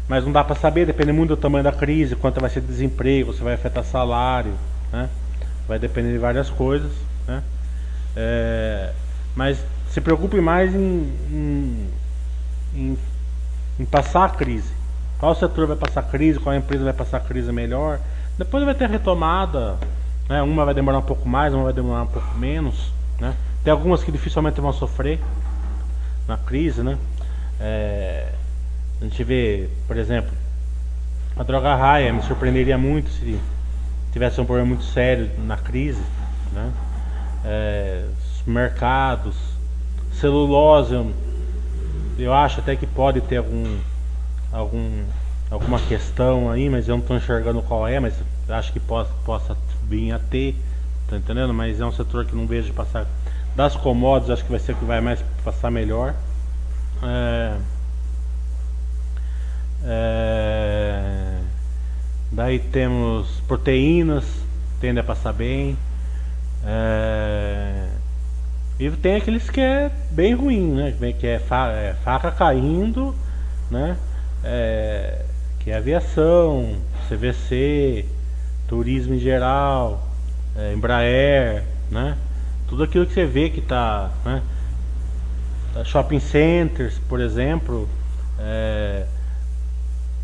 [0.07, 3.34] Mas não dá para saber, depende muito do tamanho da crise, quanto vai ser desemprego,
[3.34, 4.53] se vai afetar salário,
[4.91, 5.09] né?
[5.67, 6.91] Vai depender de várias coisas,
[7.28, 7.41] né?
[8.15, 8.91] É...
[9.36, 9.57] Mas
[9.89, 11.89] se preocupe mais em, em,
[12.76, 12.97] em,
[13.80, 14.71] em passar a crise.
[15.19, 17.99] Qual setor vai passar a crise, qual empresa vai passar a crise melhor.
[18.38, 19.78] Depois vai ter retomada
[20.28, 20.41] né?
[20.41, 22.91] Uma vai demorar um pouco mais, uma vai demorar um pouco menos.
[23.19, 23.34] Né?
[23.63, 25.19] Tem algumas que dificilmente vão sofrer
[26.28, 26.82] na crise.
[26.82, 26.97] Né?
[27.59, 28.32] É,
[29.01, 30.32] a gente vê, por exemplo,
[31.36, 33.39] a droga raia me surpreenderia muito se
[34.11, 36.01] tivesse um problema muito sério na crise.
[36.51, 36.71] Né?
[37.45, 38.05] É,
[38.45, 39.36] mercados,
[40.13, 40.93] celulose,
[42.17, 43.78] eu, acho até que pode ter algum,
[44.51, 45.03] algum,
[45.49, 48.13] alguma questão aí, mas eu não estou enxergando qual é, mas
[48.49, 49.57] acho que possa, possa
[49.88, 50.56] vir a ter,
[51.08, 51.54] tá entendendo?
[51.54, 53.08] Mas é um setor que não vejo passar.
[53.56, 56.16] Das commodities, acho que vai ser o que vai mais passar melhor.
[57.04, 57.58] É,
[59.86, 61.40] é,
[62.32, 64.26] daí temos proteínas,
[64.80, 65.78] tende a passar bem.
[66.66, 67.90] É,
[68.80, 71.14] e tem aqueles que é bem ruim, né?
[71.20, 73.14] Que é, fa é faca caindo,
[73.70, 73.98] né?
[74.44, 75.22] É,
[75.60, 76.76] que é aviação,
[77.08, 78.06] CVC,
[78.74, 80.03] turismo em geral,
[80.55, 82.17] é, Embraer, né?
[82.67, 84.41] Tudo aquilo que você vê que está, né?
[85.86, 87.88] Shopping centers, por exemplo,
[88.39, 89.05] é,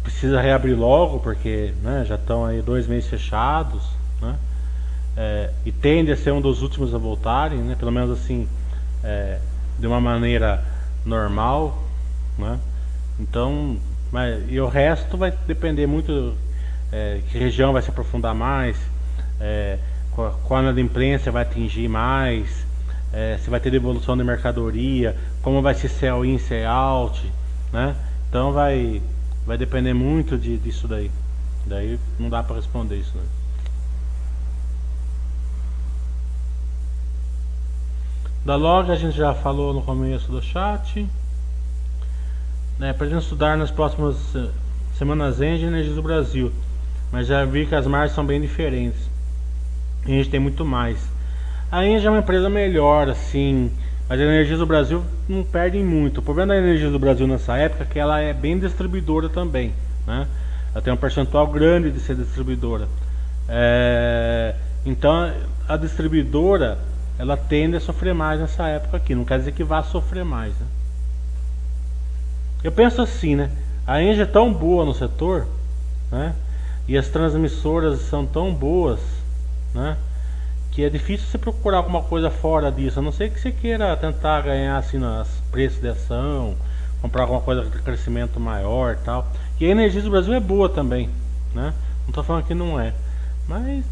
[0.02, 3.84] precisa reabrir logo porque né, já estão aí dois meses fechados,
[4.20, 4.36] né?
[5.16, 7.76] É, e tende a ser um dos últimos a voltarem, né?
[7.78, 8.48] Pelo menos assim,
[9.04, 9.38] é,
[9.78, 10.66] de uma maneira
[11.06, 11.84] normal,
[12.36, 12.60] né?
[13.20, 13.78] Então,
[14.12, 16.34] mas, e o resto vai depender muito
[16.92, 18.78] é, que região vai se aprofundar mais,
[19.40, 19.78] é,
[20.14, 22.66] qual a imprensa vai atingir mais,
[23.14, 27.32] é, se vai ter devolução de mercadoria, como vai ser sell in, sell out,
[27.72, 27.96] né?
[28.30, 29.02] Então vai,
[29.46, 31.10] vai depender muito de, disso daí.
[31.66, 33.16] Daí não dá para responder isso.
[33.16, 33.24] Né?
[38.46, 41.08] Da loja a gente já falou no começo do chat.
[42.78, 44.50] Né, para estudar nas próximas eh,
[44.98, 46.50] semanas Energies do Brasil.
[47.12, 49.10] Mas já vi que as margens são bem diferentes.
[50.06, 50.98] A gente tem muito mais.
[51.72, 53.72] A Engie é uma empresa melhor, assim,
[54.08, 56.20] Mas a energia do Brasil não perde muito.
[56.20, 59.72] O problema da energia do Brasil nessa época é que ela é bem distribuidora também.
[60.08, 60.28] Né?
[60.74, 62.88] Ela tem um percentual grande de ser distribuidora.
[63.48, 64.56] É,
[64.86, 65.32] então
[65.68, 66.80] a distribuidora
[67.20, 69.14] ela tende a sofrer mais nessa época aqui.
[69.14, 70.54] Não quer dizer que vá sofrer mais.
[70.54, 70.66] Né?
[72.64, 73.52] Eu penso assim, né?
[73.86, 75.48] A Engie é tão boa no setor,
[76.12, 76.34] né?
[76.90, 79.00] E as transmissoras são tão boas,
[79.76, 79.96] né?
[80.72, 82.98] Que é difícil você procurar alguma coisa fora disso.
[82.98, 86.56] A não ser que você queira tentar ganhar assim nos preços de ação,
[87.00, 89.32] comprar alguma coisa de crescimento maior tal.
[89.60, 91.12] E a energia do Brasil é boa também,
[91.54, 91.76] né?
[92.02, 92.92] Não estou falando que não é,
[93.48, 93.86] mas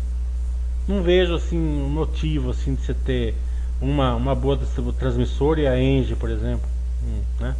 [0.87, 3.35] não vejo assim um motivo assim de você ter
[3.79, 4.57] uma, uma boa
[4.97, 6.67] transmissora e a Engie, por exemplo,
[7.03, 7.55] hum, né?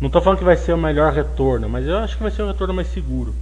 [0.00, 2.42] Não estou falando que vai ser o melhor retorno, mas eu acho que vai ser
[2.42, 3.32] o retorno mais seguro.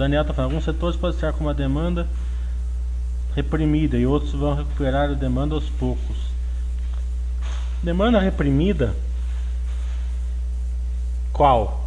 [0.00, 2.08] Daniel está falando, alguns setores podem estar com uma demanda
[3.36, 6.16] reprimida e outros vão recuperar a demanda aos poucos.
[7.82, 8.94] Demanda reprimida?
[11.34, 11.84] Qual?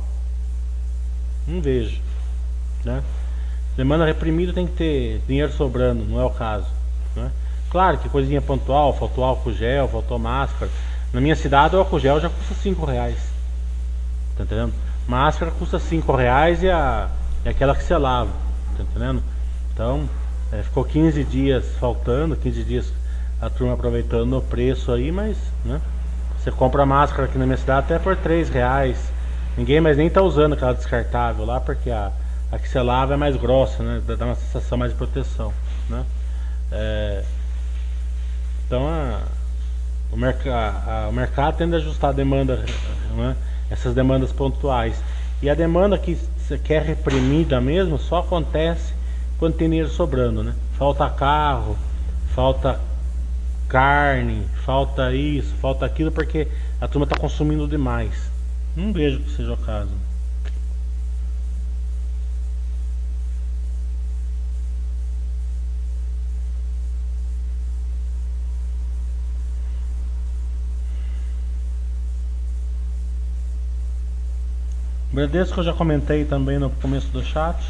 [1.47, 1.99] Não vejo.
[2.85, 3.01] Né?
[3.75, 6.67] Demanda reprimida tem que ter dinheiro sobrando, não é o caso.
[7.15, 7.31] Né?
[7.71, 10.69] Claro que coisinha pontual, faltou álcool gel, faltou máscara.
[11.11, 13.17] Na minha cidade o álcool gel já custa 5 reais.
[14.37, 14.73] Tá entendendo?
[15.07, 17.09] Máscara custa 5 reais e, a,
[17.45, 18.31] e aquela que você lava.
[18.77, 19.21] Tá entendendo?
[19.73, 20.07] Então,
[20.51, 22.93] é, ficou 15 dias faltando, 15 dias
[23.41, 25.81] a turma aproveitando o preço aí, mas né?
[26.37, 28.97] Você compra máscara aqui na minha cidade até por 3 reais.
[29.57, 32.11] Ninguém mais nem tá usando aquela descartável lá, porque a,
[32.51, 34.01] a que você lava é mais grossa, né?
[34.05, 35.53] Dá uma sensação mais de proteção.
[35.89, 36.03] Né?
[36.71, 37.23] É,
[38.65, 39.21] então a,
[40.11, 42.63] o, merc a, a, o mercado tende a ajustar a demanda,
[43.15, 43.35] né?
[43.69, 45.01] essas demandas pontuais.
[45.41, 48.93] E a demanda que você quer reprimida mesmo só acontece
[49.39, 50.53] quando tem dinheiro sobrando, né?
[50.77, 51.77] Falta carro,
[52.35, 52.79] falta
[53.69, 56.47] carne, falta isso, falta aquilo, porque
[56.81, 58.29] a turma está consumindo demais.
[58.75, 59.91] Não vejo que seja o caso.
[75.13, 77.63] Bradesco eu já comentei também no começo do chat.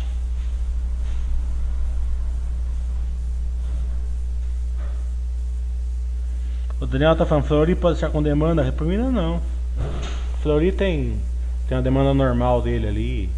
[6.80, 9.12] O Daniel tá falando, Flori pode estar com demanda reprimida?
[9.12, 9.42] Não.
[10.42, 11.20] Flori tem,
[11.68, 13.30] tem uma demanda normal dele ali.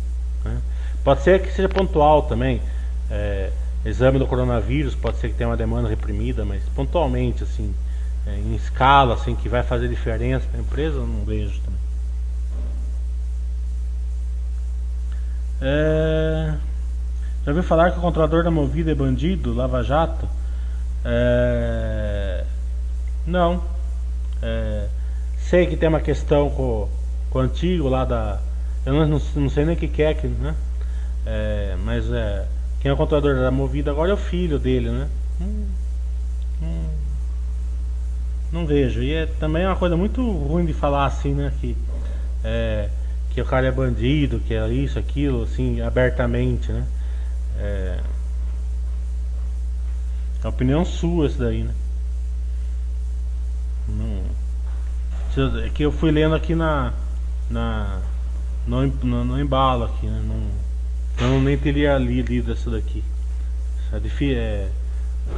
[0.43, 0.61] Né?
[1.03, 2.61] Pode ser que seja pontual também.
[3.09, 3.49] É,
[3.83, 7.73] exame do coronavírus pode ser que tenha uma demanda reprimida, mas pontualmente, assim,
[8.27, 11.74] é, em escala, assim, que vai fazer diferença para a empresa, não vejo também.
[15.61, 16.53] É...
[17.45, 20.27] Já ouviu falar que o controlador da Movida é bandido, Lava Jato?
[21.03, 22.43] É...
[23.25, 23.63] Não.
[24.41, 24.87] É...
[25.37, 26.89] Sei que tem uma questão com,
[27.29, 28.39] com o antigo lá da.
[28.83, 30.55] Eu não, não, sei nem o que, que é, que, né?
[31.25, 32.47] É, mas é,
[32.79, 35.07] quem é o controlador da Movida agora é o filho dele, né?
[35.39, 35.65] Hum,
[36.63, 36.89] hum,
[38.51, 39.03] não vejo.
[39.03, 41.51] E é também é uma coisa muito ruim de falar assim, né?
[41.61, 41.77] Que,
[42.43, 42.89] é,
[43.35, 46.87] que o cara é bandido, que é isso, aquilo, assim, abertamente, né?
[47.59, 47.99] É,
[50.41, 51.73] é opinião sua isso daí, né?
[53.89, 54.23] Não,
[55.65, 56.93] é que eu fui lendo aqui na,
[57.49, 57.99] na
[58.65, 60.23] no, embalo aqui, né?
[60.25, 63.03] Não, não nem teria lido isso daqui.
[63.91, 63.99] É
[64.33, 64.69] é,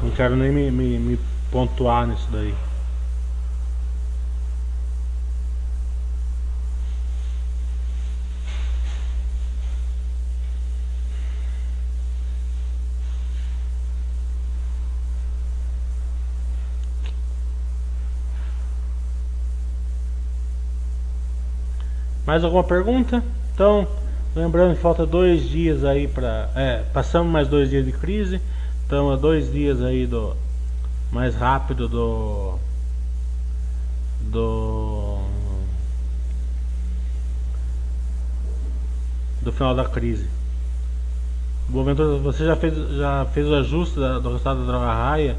[0.03, 1.19] não quero nem me, me, me
[1.52, 2.53] pontuar nisso daí.
[22.27, 23.23] Mais alguma pergunta?
[23.53, 23.87] Então,
[24.35, 26.49] lembrando que falta dois dias aí para.
[26.53, 28.41] É, passamos mais dois dias de crise.
[28.85, 30.35] Então, a dois dias aí do.
[31.09, 32.59] Mais rápido do.
[34.23, 35.21] Do.
[39.41, 40.29] Do final da crise.
[41.69, 45.37] Boaventura, você já fez, já fez o ajuste da, do resultado da droga raia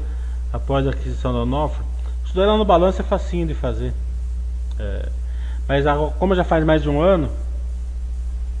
[0.51, 1.83] após a aquisição da Onofre?
[2.25, 3.93] Estudar no balanço é facinho de fazer.
[4.79, 5.09] É,
[5.69, 5.85] mas
[6.17, 7.29] como já faz mais de um ano,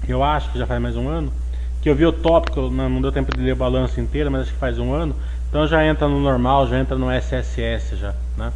[0.07, 1.33] eu acho que já faz mais um ano,
[1.81, 4.53] que eu vi o tópico, não deu tempo de ler o balanço inteiro, mas acho
[4.53, 5.15] que faz um ano,
[5.49, 8.53] então já entra no normal, já entra no SSS já, né?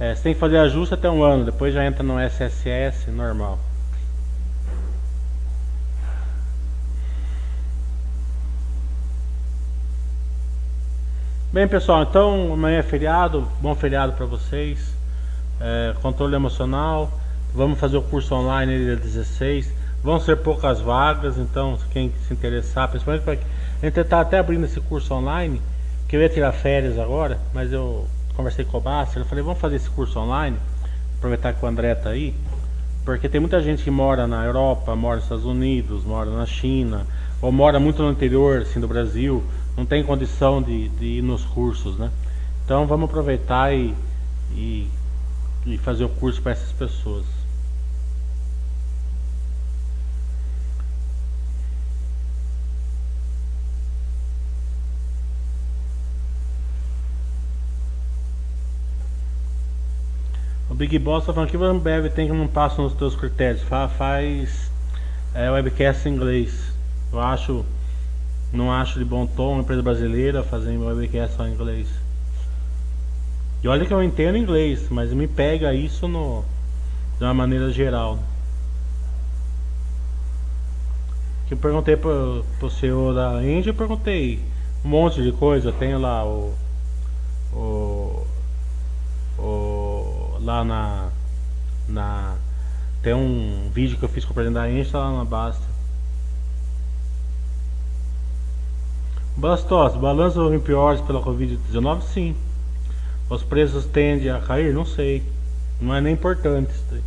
[0.00, 3.56] É, você tem que fazer ajuste até um ano, depois já entra no SSS normal.
[11.52, 14.92] Bem pessoal, então amanhã é feriado, bom feriado para vocês.
[15.60, 17.22] É, controle emocional.
[17.54, 19.70] Vamos fazer o curso online dia 16.
[20.02, 24.64] Vão ser poucas vagas, então quem se interessar, principalmente para a gente está até abrindo
[24.64, 25.60] esse curso online,
[26.08, 29.60] que eu ia tirar férias agora, mas eu conversei com o Basta, eu falei, vamos
[29.60, 30.56] fazer esse curso online,
[31.18, 32.34] aproveitar que o André está aí,
[33.04, 37.06] porque tem muita gente que mora na Europa, mora nos Estados Unidos, mora na China,
[37.42, 39.44] ou mora muito no interior assim, do Brasil,
[39.76, 42.10] não tem condição de, de ir nos cursos, né?
[42.64, 43.94] Então vamos aproveitar e,
[44.52, 44.88] e,
[45.66, 47.41] e fazer o curso para essas pessoas.
[60.82, 63.62] Big Boss está falando que o Ambev tem que não passa nos teus critérios.
[63.62, 64.68] Faz, faz
[65.32, 66.72] é, webcast em inglês.
[67.12, 67.64] Eu acho,
[68.52, 71.86] não acho de bom tom uma empresa brasileira fazendo webcast só em inglês.
[73.62, 76.44] E olha que eu entendo inglês, mas me pega isso no,
[77.16, 78.18] de uma maneira geral.
[81.46, 84.40] Que eu perguntei pro, pro senhor da Índia, eu perguntei
[84.84, 85.70] um monte de coisa.
[85.70, 86.52] Tenho lá o,
[87.52, 88.26] o,
[89.38, 89.81] o
[90.42, 91.08] lá na,
[91.88, 92.36] na
[93.02, 95.72] tem um vídeo que eu fiz com o presidente da Índia lá na Basta.
[99.36, 102.02] Bastos, balanço em piores pela Covid-19?
[102.02, 102.36] Sim.
[103.28, 104.72] Os preços tendem a cair?
[104.72, 105.22] Não sei.
[105.80, 107.02] Não é nem importante isso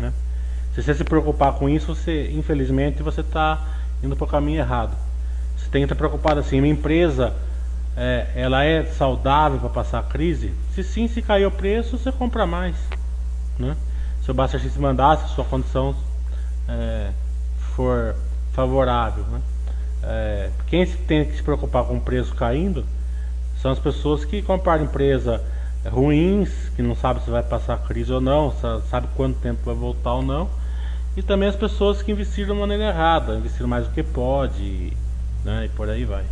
[0.00, 0.12] né?
[0.74, 3.64] Se você se preocupar com isso, você, infelizmente, você está
[4.02, 4.96] indo para o caminho errado.
[5.56, 7.34] Você tem que estar preocupado assim, uma empresa,
[8.00, 10.54] é, ela é saudável para passar a crise?
[10.72, 12.76] Se sim, se cair o preço, você compra mais,
[13.58, 13.76] né?
[14.22, 15.96] Se o se mandasse, a sua condição
[16.68, 17.10] é,
[17.74, 18.14] for
[18.52, 19.40] favorável, né?
[20.04, 22.86] É, quem tem que se preocupar com o preço caindo
[23.60, 25.42] são as pessoas que compraram empresa
[25.90, 28.54] ruins, que não sabem se vai passar a crise ou não,
[28.88, 30.48] sabe quanto tempo vai voltar ou não,
[31.16, 34.92] e também as pessoas que investiram de maneira errada, investiram mais do que pode,
[35.44, 36.24] né, e por aí vai.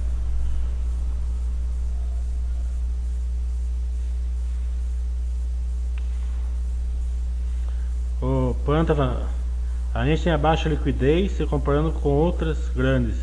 [8.29, 8.93] O Panta,
[9.95, 13.15] a gente tem a baixa liquidez se comparando com outras grandes.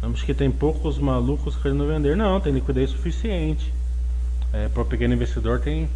[0.00, 2.16] Vamos que tem poucos malucos querendo vender.
[2.16, 3.74] Não, tem liquidez suficiente.
[4.52, 5.90] É, para o pequeno investidor tem,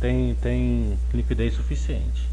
[0.00, 2.26] tem, tem liquidez suficiente.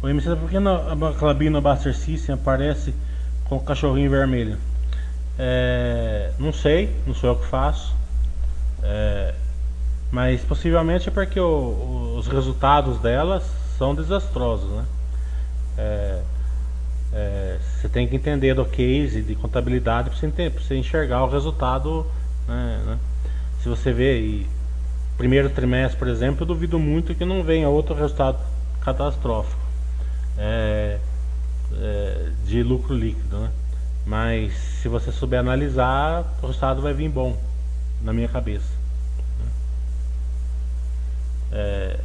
[0.00, 2.94] O MC, por que a Clabina Buster System aparece
[3.46, 4.56] com o cachorrinho vermelho?
[5.36, 7.92] É, não sei, não sou eu que faço.
[8.84, 9.34] É,
[10.10, 13.44] mas possivelmente é porque o, os resultados delas
[13.76, 14.84] são desastrosos, né?
[15.76, 16.22] É,
[17.12, 22.06] é, você tem que entender do case de contabilidade para você, você, enxergar o resultado.
[22.46, 22.98] Né, né?
[23.62, 24.46] Se você vê e
[25.16, 28.38] primeiro trimestre, por exemplo, eu duvido muito que não venha outro resultado
[28.80, 29.60] catastrófico
[30.38, 30.98] é,
[31.80, 33.38] é, de lucro líquido.
[33.38, 33.50] Né?
[34.06, 37.36] Mas se você souber analisar, o resultado vai vir bom,
[38.02, 38.77] na minha cabeça.
[41.52, 41.98] É,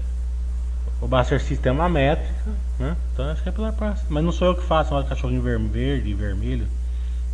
[1.02, 2.96] o Buster System é uma métrica, né?
[3.12, 4.06] Então acho que é pela praça.
[4.10, 6.68] Mas não sou eu que faço, olha cachorrinho verde e vermelho.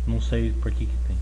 [0.06, 1.16] Não sei por que que tem.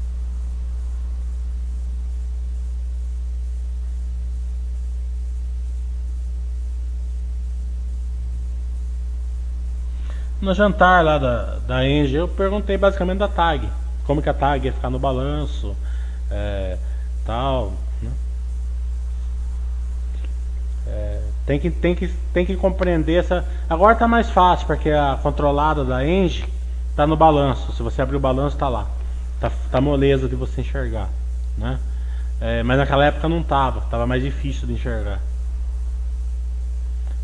[10.40, 13.68] No jantar lá da, da Engie, eu perguntei basicamente da tag.
[14.06, 15.76] Como que a tag ia ficar no balanço,
[16.30, 16.78] é,
[17.26, 17.72] tal.
[20.88, 23.44] É, tem que, tem, que, tem que compreender essa.
[23.68, 26.44] Agora está mais fácil, porque a controlada da Engie
[26.90, 27.72] está no balanço.
[27.72, 28.86] Se você abrir o balanço, está lá.
[29.40, 31.08] Tá, tá moleza de você enxergar.
[31.56, 31.78] Né?
[32.40, 35.20] É, mas naquela época não estava, estava mais difícil de enxergar.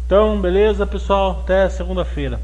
[0.06, 1.40] Então, beleza, pessoal?
[1.42, 2.40] Até segunda-feira.